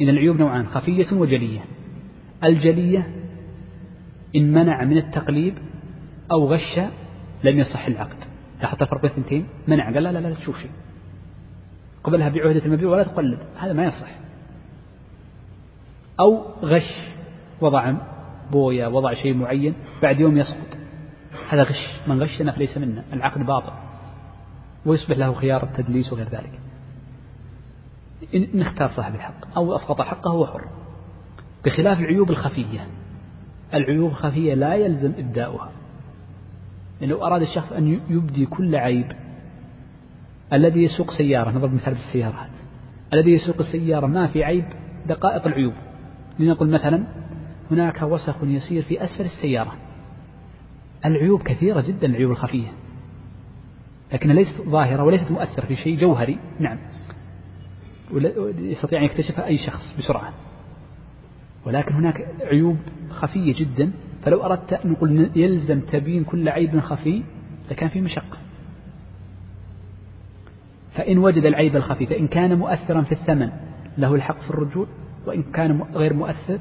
[0.02, 1.66] إن العيوب نوعان خفية وجلية.
[2.44, 3.16] الجلية
[4.36, 5.58] إن منع من التقليب
[6.32, 6.80] أو غش
[7.44, 8.18] لم يصح العقد.
[8.62, 9.94] لاحظت الفرق بين الاثنتين منع.
[9.94, 10.72] قال لا لا لا تشوف شيء.
[12.04, 13.40] قبلها بعهدة المبيع ولا تقلب.
[13.58, 14.10] هذا ما يصح.
[16.20, 17.10] أو غش
[17.62, 17.94] وضع
[18.52, 20.78] بويا وضع شيء معين بعد يوم يسقط.
[21.50, 22.08] هذا غش.
[22.08, 23.04] من غشنا فليس منا.
[23.14, 23.85] العقد باطل.
[24.86, 26.60] ويصبح له خيار التدليس وغير ذلك.
[28.36, 30.66] إن اختار صاحب الحق أو أسقط حقه هو حر.
[31.66, 32.88] بخلاف العيوب الخفية.
[33.74, 35.72] العيوب الخفية لا يلزم إبداؤها.
[37.02, 39.12] يعني لو أراد الشخص أن يبدي كل عيب
[40.54, 42.50] الذي يسوق سيارة نضرب مثال بالسيارات.
[43.14, 44.66] الذي يسوق السيارة ما في عيب
[45.08, 45.74] دقائق العيوب.
[46.40, 47.04] لنقل مثلا
[47.72, 49.76] هناك وسخ يسير في أسفل السيارة.
[51.06, 52.68] العيوب كثيرة جدا العيوب الخفية.
[54.14, 56.40] لكنها ليست ظاهرة وليست مؤثرة في شيء جوهري.
[56.60, 56.78] نعم.
[58.58, 60.34] يستطيع أن يكتشفها أي شخص بسرعة.
[61.66, 62.78] ولكن هناك عيوب
[63.10, 63.92] خفية جدا.
[64.24, 67.24] فلو أردت أن نقول يلزم تبيين كل عيب خفي
[67.72, 68.38] لكان في مشقة.
[70.94, 73.50] فإن وجد العيب الخفي فإن كان مؤثرا في الثمن
[73.98, 74.88] له الحق في الرجوع.
[75.26, 76.60] وإن كان غير مؤثر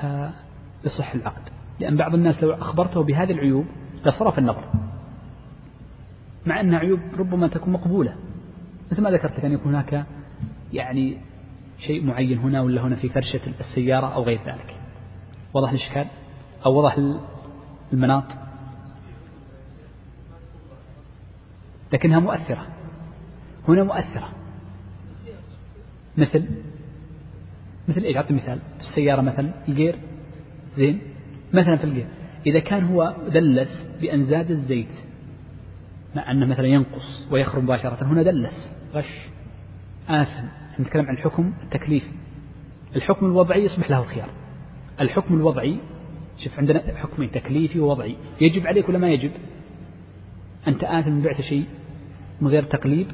[0.00, 1.42] فيصح العقد.
[1.80, 3.66] لأن بعض الناس لو أخبرته بهذه العيوب
[4.06, 4.64] لصرف النظر.
[6.46, 8.14] مع أن عيوب ربما تكون مقبولة.
[8.92, 10.06] مثل ما ذكرت لك أن يكون هناك
[10.72, 11.18] يعني
[11.78, 14.76] شيء معين هنا ولا هنا في فرشة السيارة أو غير ذلك.
[15.54, 16.06] وضح الإشكال؟
[16.66, 16.98] أو وضح
[17.92, 18.24] المناط؟
[21.92, 22.66] لكنها مؤثرة.
[23.68, 24.28] هنا مؤثرة.
[26.16, 26.44] مثل
[27.88, 28.58] مثل إيش؟ أعطي مثال.
[28.78, 29.98] في السيارة مثلا الجير.
[30.76, 31.00] زين؟
[31.52, 32.06] مثلا في الجير.
[32.46, 35.11] إذا كان هو دلس بأن زاد الزيت
[36.16, 39.28] مع أنه مثلا ينقص ويخرج مباشرة هنا دلس غش
[40.08, 40.46] آثم.
[40.80, 42.10] نتكلم عن الحكم التكليفي.
[42.96, 44.30] الحكم الوضعي يصبح له خيار.
[45.00, 45.78] الحكم الوضعي
[46.38, 48.16] شوف عندنا حكمين تكليفي ووضعي.
[48.40, 49.30] يجب عليك ولا ما يجب؟
[50.68, 51.64] أنت آثم إن بعت شيء
[52.40, 53.06] من غير تقليب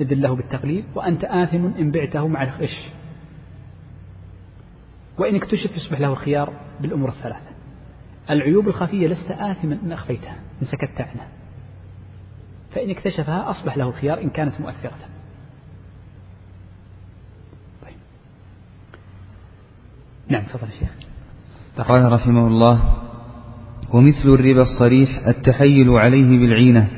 [0.00, 0.84] إذن له بالتقليب.
[0.94, 2.90] وأنت آثم إن بعته مع الغش.
[5.18, 7.50] وإن اكتشف يصبح له الخيار بالأمور الثلاثة.
[8.30, 11.28] العيوب الخفية لست آثما إن أخفيتها إن سكت عنها.
[12.74, 14.92] فإن اكتشفها أصبح له الخيار إن كانت مؤثرة.
[17.82, 17.96] طيب.
[20.28, 20.88] نعم تفضل شيخ.
[21.88, 22.94] قال رحمه الله
[23.92, 26.88] ومثل الربا الصريح التحيل عليه بالعينة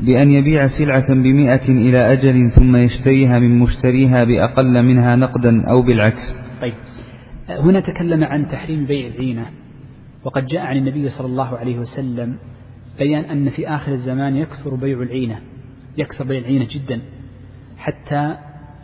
[0.00, 6.36] بأن يبيع سلعة بمئة إلى أجل ثم يشتريها من مشتريها بأقل منها نقدا أو بالعكس.
[6.60, 6.74] طيب.
[7.48, 9.46] هنا تكلم عن تحريم بيع العينة
[10.24, 12.36] وقد جاء عن النبي صلى الله عليه وسلم
[12.98, 15.40] بيان أن في آخر الزمان يكثر بيع العينة
[15.98, 17.00] يكثر بيع العينة جدا.
[17.78, 18.36] حتى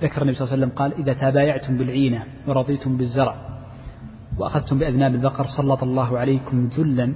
[0.02, 3.36] ذكر النبي صلى الله عليه وسلم قال إذا تبايعتم بالعينة ورضيتم بالزرع
[4.38, 7.14] وأخذتم بأذناب البقر سلط الله عليكم ذلا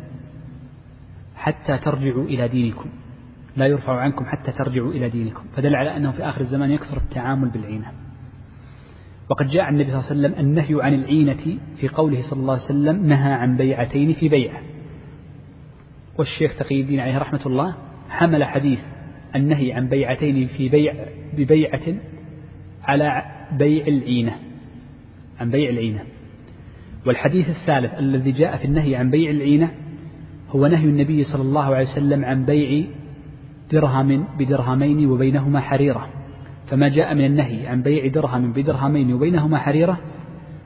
[1.34, 2.90] حتى ترجعوا إلى دينكم
[3.56, 5.42] لا يرفع عنكم حتى ترجعوا إلى دينكم.
[5.56, 7.92] فدل على أنه في آخر الزمان يكثر التعامل بالعينة.
[9.30, 12.54] وقد جاء عن النبي صلى الله عليه وسلم النهي عن العينة في قوله صلى الله
[12.54, 14.60] عليه وسلم نهى عن بيعتين في بيعة.
[16.20, 17.74] والشيخ تقي الدين عليه رحمة الله
[18.08, 18.78] حمل حديث
[19.36, 20.94] النهي عن بيعتين في بيع
[21.36, 21.94] ببيعة
[22.84, 23.22] على
[23.58, 24.36] بيع العينة
[25.40, 26.00] عن بيع العينة.
[27.06, 29.70] والحديث الثالث الذي جاء في النهي عن بيع العينة
[30.50, 32.86] هو نهي النبي صلى الله عليه وسلم عن بيع
[33.72, 36.08] درهم بدرهمين وبينهما حريرة.
[36.70, 39.98] فما جاء من النهي عن بيع درهم بدرهمين وبينهما حريرة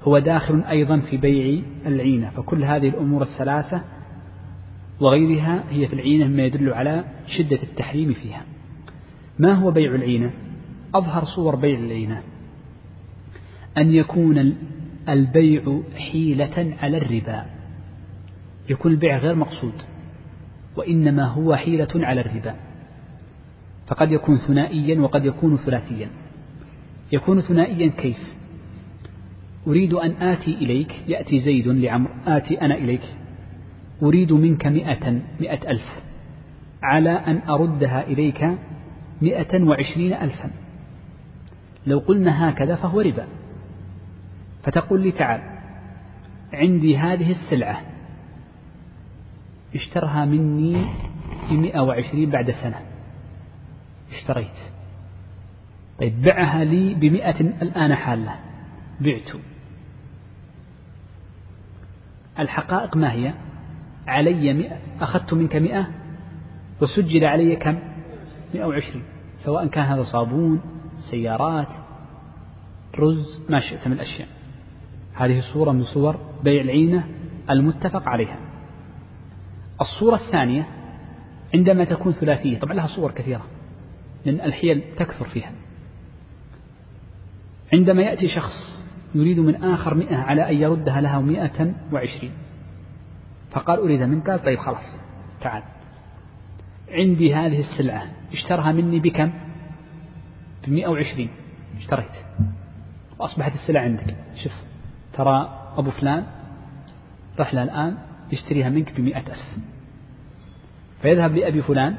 [0.02, 2.30] هو داخل أيضا في بيع العينة.
[2.30, 3.93] فكل هذه الأمور الثلاثة
[5.00, 8.42] وغيرها هي في العينة مما يدل على شدة التحريم فيها.
[9.38, 10.30] ما هو بيع العينة؟
[10.94, 12.22] أظهر صور بيع العينة.
[13.78, 14.56] أن يكون
[15.08, 17.46] البيع حيلة على الربا.
[18.68, 19.82] يكون البيع غير مقصود
[20.76, 22.54] وإنما هو حيلة على الربا.
[23.86, 26.08] فقد يكون ثنائيا وقد يكون ثلاثيا.
[27.12, 28.34] يكون ثنائيا كيف؟
[29.66, 33.02] أريد أن آتي إليك يأتي زيد لعمر آتي أنا إليك.
[34.02, 36.02] أريد منك مئة مئة ألف
[36.82, 38.58] على أن أردها إليك
[39.22, 40.50] مئة وعشرين ألفا.
[41.86, 43.26] لو قلنا هكذا فهو ربا.
[44.62, 45.40] فتقول لي تعال
[46.52, 47.80] عندي هذه السلعة.
[49.74, 50.86] اشترها مني
[51.50, 52.80] بمئة وعشرين بعد سنة.
[54.12, 54.58] اشتريت.
[56.00, 58.34] طيب بعها لي بمئة الآن حالة.
[59.00, 59.30] بعت.
[62.38, 63.34] الحقائق ما هي؟
[64.06, 65.86] علي مئة أخذت منك مئة
[66.80, 67.78] وسجل علي كم؟
[68.54, 69.04] مئة وعشرين.
[69.44, 70.60] سواء كان هذا صابون
[71.10, 71.68] سيارات
[72.98, 74.28] رز ما شئت من الأشياء.
[75.14, 77.08] هذه صورة من صور بيع العينة
[77.50, 78.38] المتفق عليها.
[79.80, 80.66] الصورة الثانية
[81.54, 83.44] عندما تكون ثلاثية طبعا لها صور كثيرة
[84.24, 85.52] لأن الحيل تكثر فيها.
[87.72, 88.84] عندما يأتي شخص
[89.14, 92.32] يريد من آخر مئة على أن يردها له مئة وعشرين.
[93.54, 94.84] فقال أريد منك؟ طيب خلاص.
[95.40, 95.62] تعال.
[96.88, 98.06] عندي هذه السلعة.
[98.32, 99.32] اشترها مني بكم؟
[100.66, 101.30] بمئة وعشرين.
[101.76, 102.16] اشتريت.
[103.18, 104.16] وأصبحت السلعة عندك.
[104.42, 104.52] شوف
[105.12, 106.26] ترى أبو فلان
[107.38, 107.98] رحلة الآن
[108.32, 109.56] يشتريها منك بمئة ألف.
[111.02, 111.96] فيذهب لأبي فلان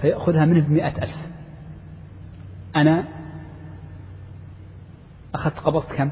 [0.00, 1.16] فيأخذها منه بمئة ألف.
[2.76, 3.04] أنا
[5.34, 6.10] أخذت قبضت كم؟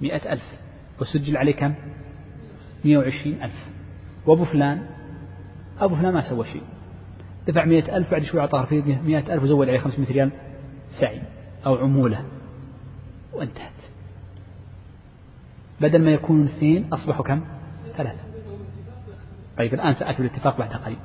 [0.00, 0.58] مئة ألف.
[1.00, 1.74] وسجل عليه كم؟
[2.84, 3.66] مئة وعشرين ألف.
[4.26, 4.86] وأبو فلان
[5.78, 6.62] أبو فلان ما سوى شيء.
[7.48, 10.30] دفع مئة ألف بعد شوي أعطاه رفيق مئة ألف وزود عليه خمسمائة ريال
[11.00, 11.22] سعي
[11.66, 12.24] أو عمولة.
[13.32, 13.72] وانتهت.
[15.80, 17.44] بدل ما يكونوا اثنين أصبحوا كم؟
[17.96, 18.20] ثلاثة.
[19.58, 20.98] طيب الآن سأتي بالاتفاق بعد قليل.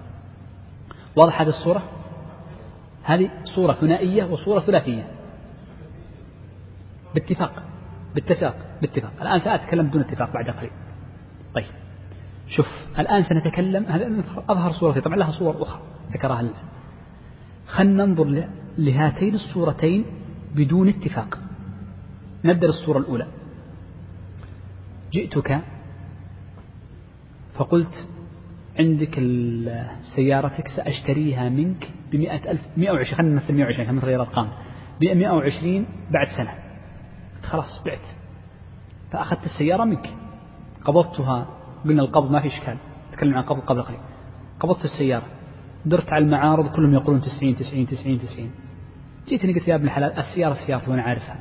[1.15, 1.89] واضح هذه الصورة؟
[3.03, 5.07] هذه صورة ثنائية وصورة ثلاثية.
[7.15, 7.63] باتفاق
[8.15, 10.71] باتفاق باتفاق الآن سأتكلم بدون اتفاق بعد قليل.
[11.55, 11.65] طيب.
[12.47, 12.67] شوف
[12.99, 15.81] الآن سنتكلم هذا أظهر صورة طبعا لها صور أخرى
[16.13, 16.53] ذكرها الآن.
[17.67, 18.47] خلنا ننظر
[18.77, 20.05] لهاتين الصورتين
[20.55, 21.39] بدون اتفاق.
[22.45, 23.27] نبدأ بالصورة الأولى.
[25.13, 25.61] جئتك
[27.55, 28.07] فقلت
[28.79, 29.19] عندك
[30.15, 34.49] سيارتك سأشتريها منك بمئة ألف مئة وعشرين خلينا نمثل مئة وعشرين نغير أرقام
[35.01, 36.53] بمئة وعشرين بعد سنة.
[37.43, 37.99] خلاص بعت.
[39.11, 40.24] فأخذت السيارة منك.
[40.85, 41.47] قبضتها
[41.85, 42.77] قلنا القبض ما في إشكال
[43.11, 43.99] تكلم عن قبض قبل قليل.
[44.59, 45.25] قبضت السيارة
[45.85, 48.51] درت على المعارض كلهم يقولون تسعين تسعين تسعين تسعين.
[49.27, 51.37] جيتني قلت يا ابن الحلال السيارة سيارتي وأنا عارفها.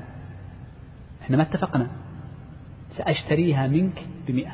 [1.23, 1.91] إحنا ما اتفقنا.
[2.97, 4.53] سأشتريها منك بمئة.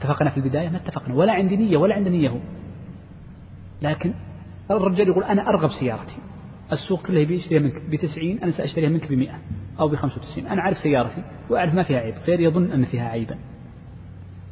[0.00, 1.14] اتفقنا في البداية؟ ما اتفقنا.
[1.14, 2.38] ولا عندي نية ولا عندي نية هو.
[3.82, 4.14] لكن
[4.70, 6.16] الرجال يقول أنا أرغب سيارتي.
[6.72, 9.38] السوق كله بيشتريها منك بتسعين أنا سأشتريها منك بمئة
[9.80, 10.46] أو بخمسة وتسعين.
[10.46, 13.38] أنا أعرف سيارتي وأعرف ما فيها عيب غير يظن أن فيها عيبا.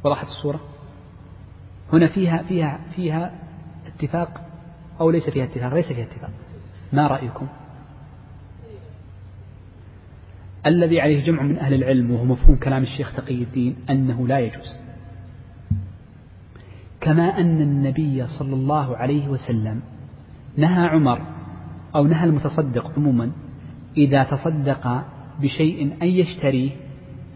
[0.04, 0.60] وضحت الصورة.
[1.92, 3.32] هنا فيها فيها فيها
[3.86, 4.40] اتفاق
[5.00, 6.30] أو ليس فيها اتفاق؟ ليس فيها اتفاق.
[6.92, 7.46] ما رأيكم؟
[10.66, 14.80] الذي عليه جمع من أهل العلم وهو مفهوم كلام الشيخ تقي الدين أنه لا يجوز.
[17.00, 19.82] كما أن النبي صلى الله عليه وسلم
[20.56, 21.33] نهى عمر
[21.94, 23.30] أو نهى المتصدق عموما
[23.96, 25.04] إذا تصدق
[25.40, 26.70] بشيء أن يشتريه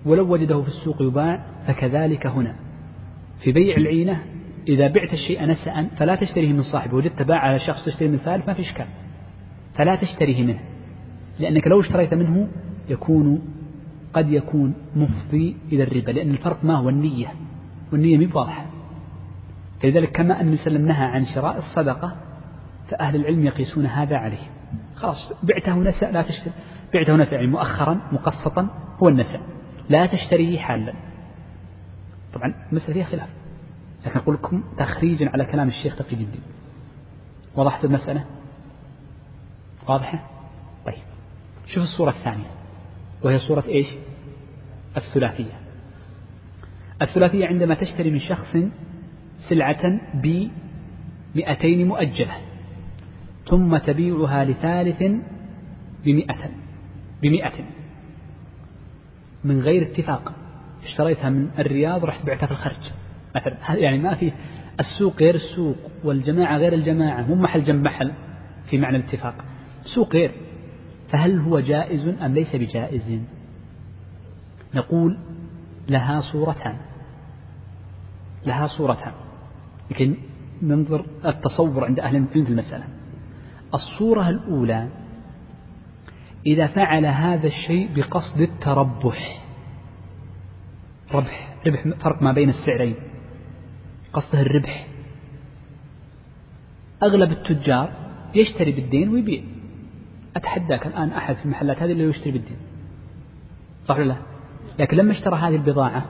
[0.07, 2.55] ولو وجده في السوق يباع فكذلك هنا.
[3.41, 4.23] في بيع العينة
[4.69, 6.97] إذا بعت الشيء نسأ فلا تشتريه من صاحبه.
[6.97, 8.87] وجدت باع على شخص تشتري من ثالث ما في إشكال.
[9.75, 10.61] فلا تشتريه منه
[11.39, 12.49] لأنك لو اشتريت منه
[12.89, 13.43] يكون
[14.15, 17.27] قد يكون مفضي إلى الربا لأن الفرق ما هو النية
[17.93, 18.67] والنية مي واضحة.
[19.83, 22.28] فلذلك كما أن وسلم نهى عن شراء الصدقة
[22.89, 24.51] فأهل العلم يقيسون هذا عليه.
[24.97, 26.53] خلاص بعته نسأ لا تشتري.
[26.95, 28.69] بعته نسأ يعني مؤخرا مقسطا
[29.03, 29.41] هو النسأ.
[29.89, 30.95] لا تشتريه حالا.
[32.35, 33.29] طبعا المسألة فيها خلاف.
[34.07, 36.41] لكن أقول لكم تخريجا على كلام الشيخ تقي الدين.
[37.57, 38.25] وضحت المسألة؟
[39.89, 40.31] واضحة؟
[40.87, 41.03] طيب.
[41.67, 42.51] شوف الصورة الثانية.
[43.23, 43.87] وهي صورة إيش؟
[44.97, 45.61] الثلاثية.
[47.03, 48.57] الثلاثية عندما تشتري من شخص
[49.49, 50.01] سلعة
[51.35, 52.48] بمئتين مؤجلة.
[53.51, 55.03] ثم تبيعها لثالث
[56.05, 56.51] بمئة
[57.23, 57.65] بمئة.
[59.45, 60.33] من غير اتفاق.
[60.85, 62.93] اشتريتها من الرياض رحت بعتها في الخرج
[63.37, 63.77] مثلا.
[63.77, 64.33] يعني ما في
[64.81, 68.13] السوق غير السوق والجماعة غير الجماعة مو محل جنب محل
[68.71, 69.45] في معنى الاتفاق.
[69.95, 70.33] سوق غير.
[71.09, 73.21] فهل هو جائز أم ليس بجائز؟
[74.75, 75.19] نقول
[75.89, 76.77] لها صورتان.
[78.47, 79.13] لها صورتان.
[79.91, 80.15] لكن
[80.63, 82.98] ننظر التصور عند أهل العلم في المسألة.
[83.75, 84.89] الصورة الأولى
[86.47, 89.45] إذا فعل هذا الشيء بقصد التربح.
[91.15, 92.95] ربح ربح فرق ما بين السعرين.
[94.13, 94.87] قصده الربح.
[97.03, 97.93] أغلب التجار
[98.35, 99.43] يشتري بالدين ويبيع.
[100.37, 102.57] أتحداك الآن أحد في المحلات هذه اللي يشتري بالدين.
[103.89, 104.17] صح ولا لا؟
[104.79, 106.05] لكن لما اشترى هذه البضاعة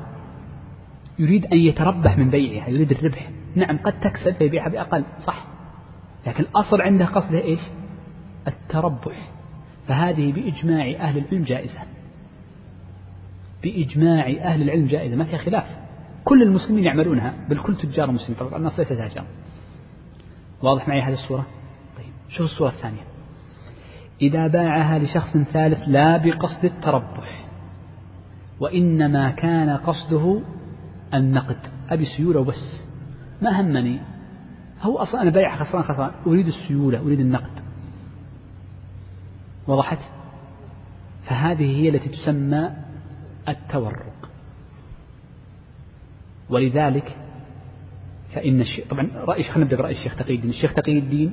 [1.19, 3.31] يريد أن يتربح من بيعها يريد الربح.
[3.55, 5.05] نعم قد تكسب فيبيعها بأقل.
[5.27, 5.58] صح.
[6.27, 7.61] لكن الأصل عنده قصده إيش؟
[8.49, 9.31] التربح.
[9.89, 11.81] فهذه بإجماع أهل العلم جائزة.
[13.63, 15.17] بإجماع أهل العلم جائزة.
[15.17, 15.65] ما فيها خلاف.
[16.25, 17.35] كل المسلمين يعملونها.
[17.49, 19.25] بل كل تجار المسلمين طبعا الناس ليس تاجر
[20.63, 21.47] واضح معي هذه الصورة؟
[21.97, 22.13] طيب.
[22.29, 23.03] شوف الصورة الثانية.
[24.23, 27.45] إذا باعها لشخص ثالث لا بقصد التربح.
[28.61, 30.43] وإنما كان قصده
[31.15, 31.59] النقد.
[31.91, 32.85] أبي سيولة وبس.
[33.43, 34.01] ما همني.
[34.83, 36.11] هو أصلا أنا بايع خسران خسران.
[36.27, 37.63] أريد السيولة أريد النقد.
[39.67, 39.99] وضحت؟
[41.25, 42.71] فهذه هي التي تسمى
[43.49, 44.31] التورق.
[46.51, 47.17] ولذلك
[48.35, 50.51] فإن الشيخ طبعا رأي خلينا نبدأ برأي الشيخ تقي الدين.
[50.51, 51.33] الشيخ تقي الدين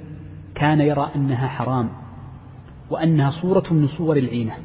[0.55, 1.89] كان يرى أنها حرام
[2.89, 4.57] وأنها صورة من صور العينة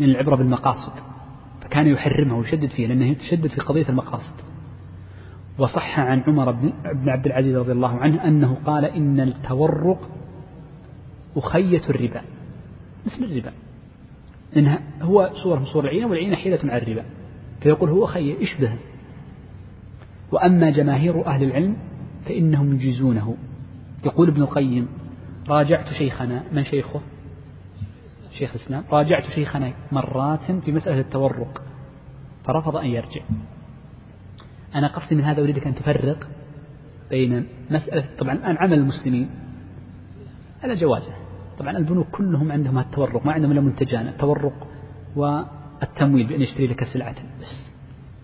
[0.00, 0.92] من العبرة بالمقاصد.
[1.60, 4.49] فكان يحرمها ويشدد فيها لأنه تشدد في قضية المقاصد.
[5.60, 10.10] وصح عن عمر بن عبد العزيز رضي الله عنه أنه قال إن التورق
[11.36, 12.22] أخية الربا.
[13.06, 13.52] مثل الربا.
[14.56, 17.04] إنها هو صورة من صور العينة والعينة حيلة على الربا.
[17.60, 18.78] فيقول هو خي اشبه
[20.32, 21.76] وأما جماهير أهل العلم
[22.26, 23.36] فإنهم يجيزونه.
[24.04, 24.88] يقول ابن القيم
[25.48, 27.00] راجعت شيخنا من شيخه؟
[28.38, 28.84] شيخ الإسلام.
[28.90, 31.62] راجعت شيخنا مرات في مسألة التورق
[32.44, 33.20] فرفض أن يرجع.
[34.74, 36.28] أنا قصدي من هذا أريدك أن تفرق
[37.10, 39.30] بين مسألة طبعا الآن عمل المسلمين
[40.62, 41.14] على جوازه.
[41.58, 44.66] طبعا البنوك كلهم عندهم التورق ما عندهم إلا منتجان التورق
[45.16, 47.70] والتمويل بأن يشتري لك سلعة بس.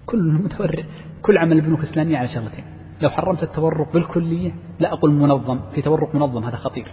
[0.07, 0.85] كل متورق
[1.23, 2.65] كل عمل البنوك الإسلامية على شغلتين.
[3.01, 5.61] لو حرمت التورق بالكلية لا أقول منظم.
[5.75, 6.87] في تورق منظم هذا خطير.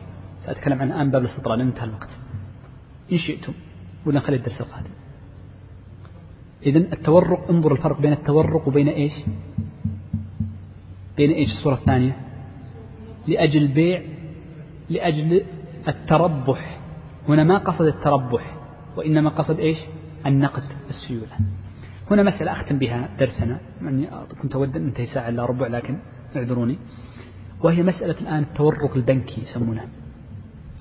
[0.45, 2.10] سأتكلم عن الآن باب الاستطراد انتهى الوقت.
[3.12, 3.54] إن شئتم
[4.06, 4.89] ولا نخلي الدرس القادم.
[6.66, 9.14] إذا التورق انظر الفرق بين التورق وبين إيش؟
[11.18, 12.18] بين إيش؟ الصورة الثانية.
[13.28, 14.01] لأجل البيع
[14.89, 15.43] لأجل
[15.88, 16.80] التربح.
[17.30, 18.55] هنا ما قصد التربح
[18.97, 19.78] وإنما قصد إيش؟
[20.26, 21.38] النقد السيولة.
[22.11, 23.59] هنا مسألة أختم بها درسنا.
[23.82, 24.07] يعني
[24.41, 25.97] كنت أود أن انتهي ساعة إلا ربع لكن
[26.36, 26.78] اعذروني.
[27.64, 29.88] وهي مسألة الآن التورق البنكي يسمونه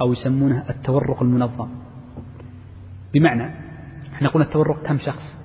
[0.00, 1.68] أو يسمونه التورق المنظم.
[3.14, 3.54] بمعنى
[4.12, 5.41] إحنا قلنا التورق كم شخص؟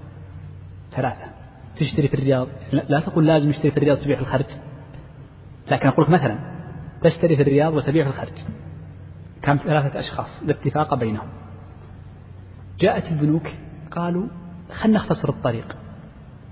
[0.98, 1.38] ثلاثة.
[1.80, 4.46] تشتري في الرياض لا تقول لازم اشتري في الرياض تبيع في الخارج
[5.72, 6.38] لكن أقول لك مثلا
[7.04, 8.34] تشتري في الرياض وتبيع في الخارج
[9.42, 10.42] كم؟ ثلاثة أشخاص.
[10.42, 11.28] الاتفاق بينهم.
[12.80, 13.48] جاءت البنوك
[13.92, 14.28] قالوا
[14.72, 15.78] خلنا نختصر الطريق.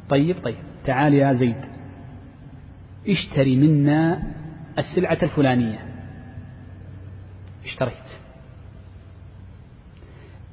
[0.10, 0.58] طيب طيب.
[0.86, 1.66] تعال يا زيد.
[3.08, 4.24] اشتري منا
[4.78, 5.80] السلعة الفلانية.
[7.66, 7.94] اشتريت.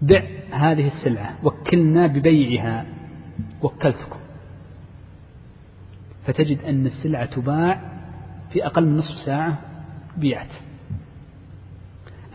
[0.03, 0.22] بع
[0.53, 2.86] هذه السلعة وكلنا ببيعها.
[3.62, 4.18] وكلتكم.
[6.26, 7.93] فتجد أن السلعة تباع
[8.51, 9.59] في أقل من نصف ساعة
[10.16, 10.53] بيعت.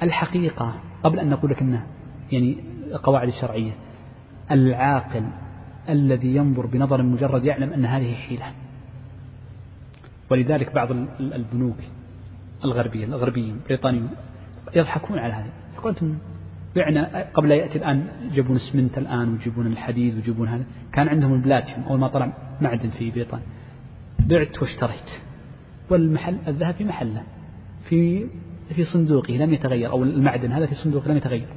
[0.03, 1.87] الحقيقة قبل أن نقول لك أنه
[2.31, 2.63] يعني
[3.03, 3.71] قواعد الشرعية
[4.51, 5.29] العاقل
[5.89, 8.51] الذي ينظر بنظر مجرد يعلم أن هذه حيلة.
[10.29, 11.77] ولذلك بعض البنوك
[12.65, 14.09] الغربية الغربيين البريطانيين
[14.75, 16.17] يضحكون على هذا يقول أنتم
[16.75, 20.63] بعنا قبل يأتي الآن يجيبون اسمنت الآن ويجيبون الحديد ويجيبون هذا.
[20.93, 23.45] كان عندهم البلاتيوم أول ما طلع معدن في بريطانيا
[24.19, 25.09] بعت واشتريت.
[25.89, 27.23] والمحل الذهب في محله.
[27.89, 28.27] في
[28.75, 31.47] في صندوقه لم يتغير أو المعدن هذا في صندوقه لم يتغير.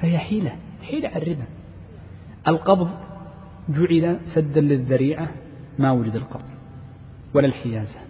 [0.00, 0.52] فهي حيلة
[0.82, 1.44] حيلة على الربا.
[2.48, 2.90] القبض
[3.68, 5.28] جعل سدا للذريعة
[5.78, 6.48] ما وجد القبض
[7.34, 8.00] ولا الحيازة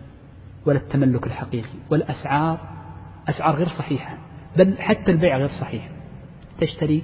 [0.67, 2.59] ولا التملك الحقيقي والأسعار
[3.29, 4.19] أسعار غير صحيحة.
[4.57, 5.96] بل حتى البيع غير صحيح.
[6.61, 7.03] تشتري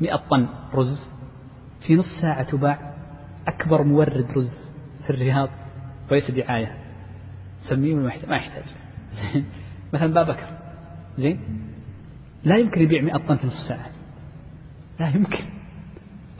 [0.00, 1.00] مئة طن رز
[1.80, 2.94] في نص ساعة تباع
[3.48, 4.70] أكبر مورد رز
[5.02, 5.48] في الرياض
[6.10, 6.76] وليس دعاية
[7.60, 8.64] سميه ما يحتاج
[9.92, 10.48] مثلا باب بكر.
[11.18, 11.40] زين.
[12.44, 13.90] لا يمكن يبيع 100 طن في نص ساعة.
[15.00, 15.44] لا يمكن.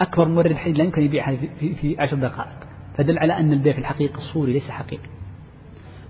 [0.00, 2.58] أكبر مورد حديد لا يمكن يبيعها في, في عشر دقائق.
[2.96, 5.08] فدل على أن البيع في الحقيقة صوري ليس حقيقي.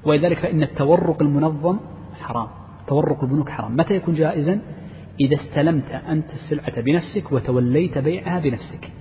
[0.04, 1.78] ولذلك فإن التورق المنظم
[2.20, 2.48] حرام.
[2.86, 3.76] تورق البنوك حرام.
[3.76, 4.60] متى يكون جائزا؟
[5.20, 8.92] إذا استلمت أنت السلعة بنفسك وتوليت بيعها بنفسك.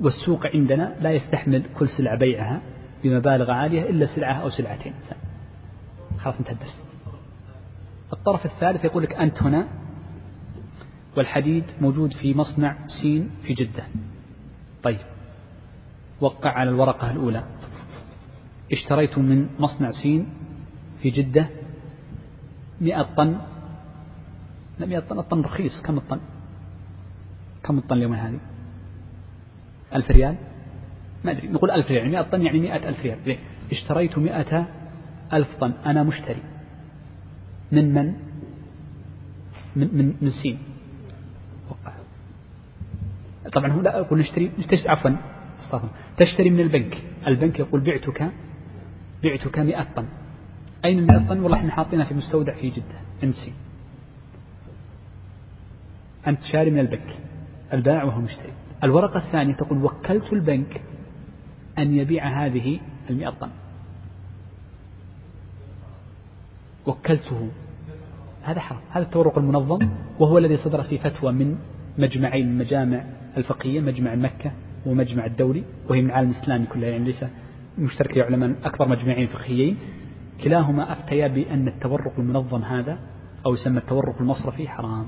[0.00, 2.60] والسوق عندنا لا يستحمل كل سلعة بيعها
[3.04, 4.92] بمبالغ عالية إلا سلعة أو سلعتين.
[6.18, 6.80] خلاص انتهى الدرس.
[8.12, 9.68] الطرف الثالث يقول لك أنت هنا
[11.16, 13.84] والحديد موجود في مصنع سين في جدة.
[14.82, 14.98] طيب
[16.20, 17.44] وقع على الورقة الأولى.
[18.72, 20.26] اشتريت من مصنع سين
[21.02, 21.48] في جدة
[22.80, 23.38] مئة طن
[24.80, 25.82] لا مئة طن الطن رخيص.
[25.82, 26.20] كم الطن؟
[27.62, 28.40] كم الطن اليوم هذه؟
[29.94, 30.36] ألف ريال؟
[31.24, 31.48] ما أدري.
[31.48, 31.98] نقول ألف ريال.
[31.98, 33.18] يعني مئة طن يعني مئة ألف ريال.
[33.20, 33.38] زين.
[33.72, 34.66] اشتريت مئة
[35.32, 35.72] ألف طن.
[35.86, 36.42] أنا مشتري.
[37.72, 38.14] من من؟
[39.76, 40.58] من من, من سين.
[43.52, 44.50] طبعا هو لا أقول نشتري
[44.86, 45.10] عفوا.
[46.16, 47.02] تشتري من البنك.
[47.26, 48.30] البنك يقول بعتك
[49.22, 50.06] بعتك 100 طن.
[50.84, 53.00] أين ال 100 طن؟ والله إحنا حاطينها في مستودع في جدة.
[53.24, 53.52] انسي
[56.26, 57.18] أنت شاري من البنك.
[57.72, 58.52] البائع وهو مشتري.
[58.84, 60.82] الورقة الثانية تقول وكلت البنك
[61.78, 63.50] أن يبيع هذه المئة طن.
[66.86, 67.48] وكلته.
[68.42, 68.80] هذا حرام.
[68.90, 71.58] هذا التورق المنظم وهو الذي صدر في فتوى من
[71.98, 73.04] مجمعين المجامع
[73.36, 74.52] الفقهية مجمع مكة
[74.86, 77.24] ومجمع الدولي وهي من العالم الإسلامي كلها يعني ليس
[77.78, 79.76] مشترك علماء أكبر مجمعين فقهيين.
[80.44, 82.98] كلاهما أفتيا بأن التورق المنظم هذا
[83.46, 85.06] أو يسمى التورق المصرفي حرام.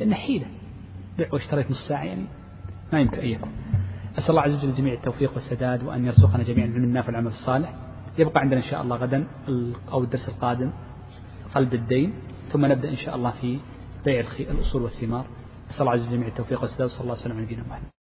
[0.00, 0.46] لأنه حيلة.
[1.18, 2.24] بيع واشتريت نص ساعة يعني
[2.92, 3.52] ما يمكن أن يكون
[4.18, 7.74] أسأل الله عز وجل جميع التوفيق والسداد وأن يرزقنا جميعا العلم النافع والعمل الصالح.
[8.18, 9.26] يبقى عندنا إن شاء الله غدا
[9.92, 10.70] أو الدرس القادم
[11.54, 12.12] قلب الدين.
[12.52, 13.58] ثم نبدأ إن شاء الله في
[14.04, 15.26] بيع الأصول والثمار.
[15.70, 17.88] أسأل الله عز وجل جميع التوفيق والسداد صلى الله عليه وسلم على نبينا محمد.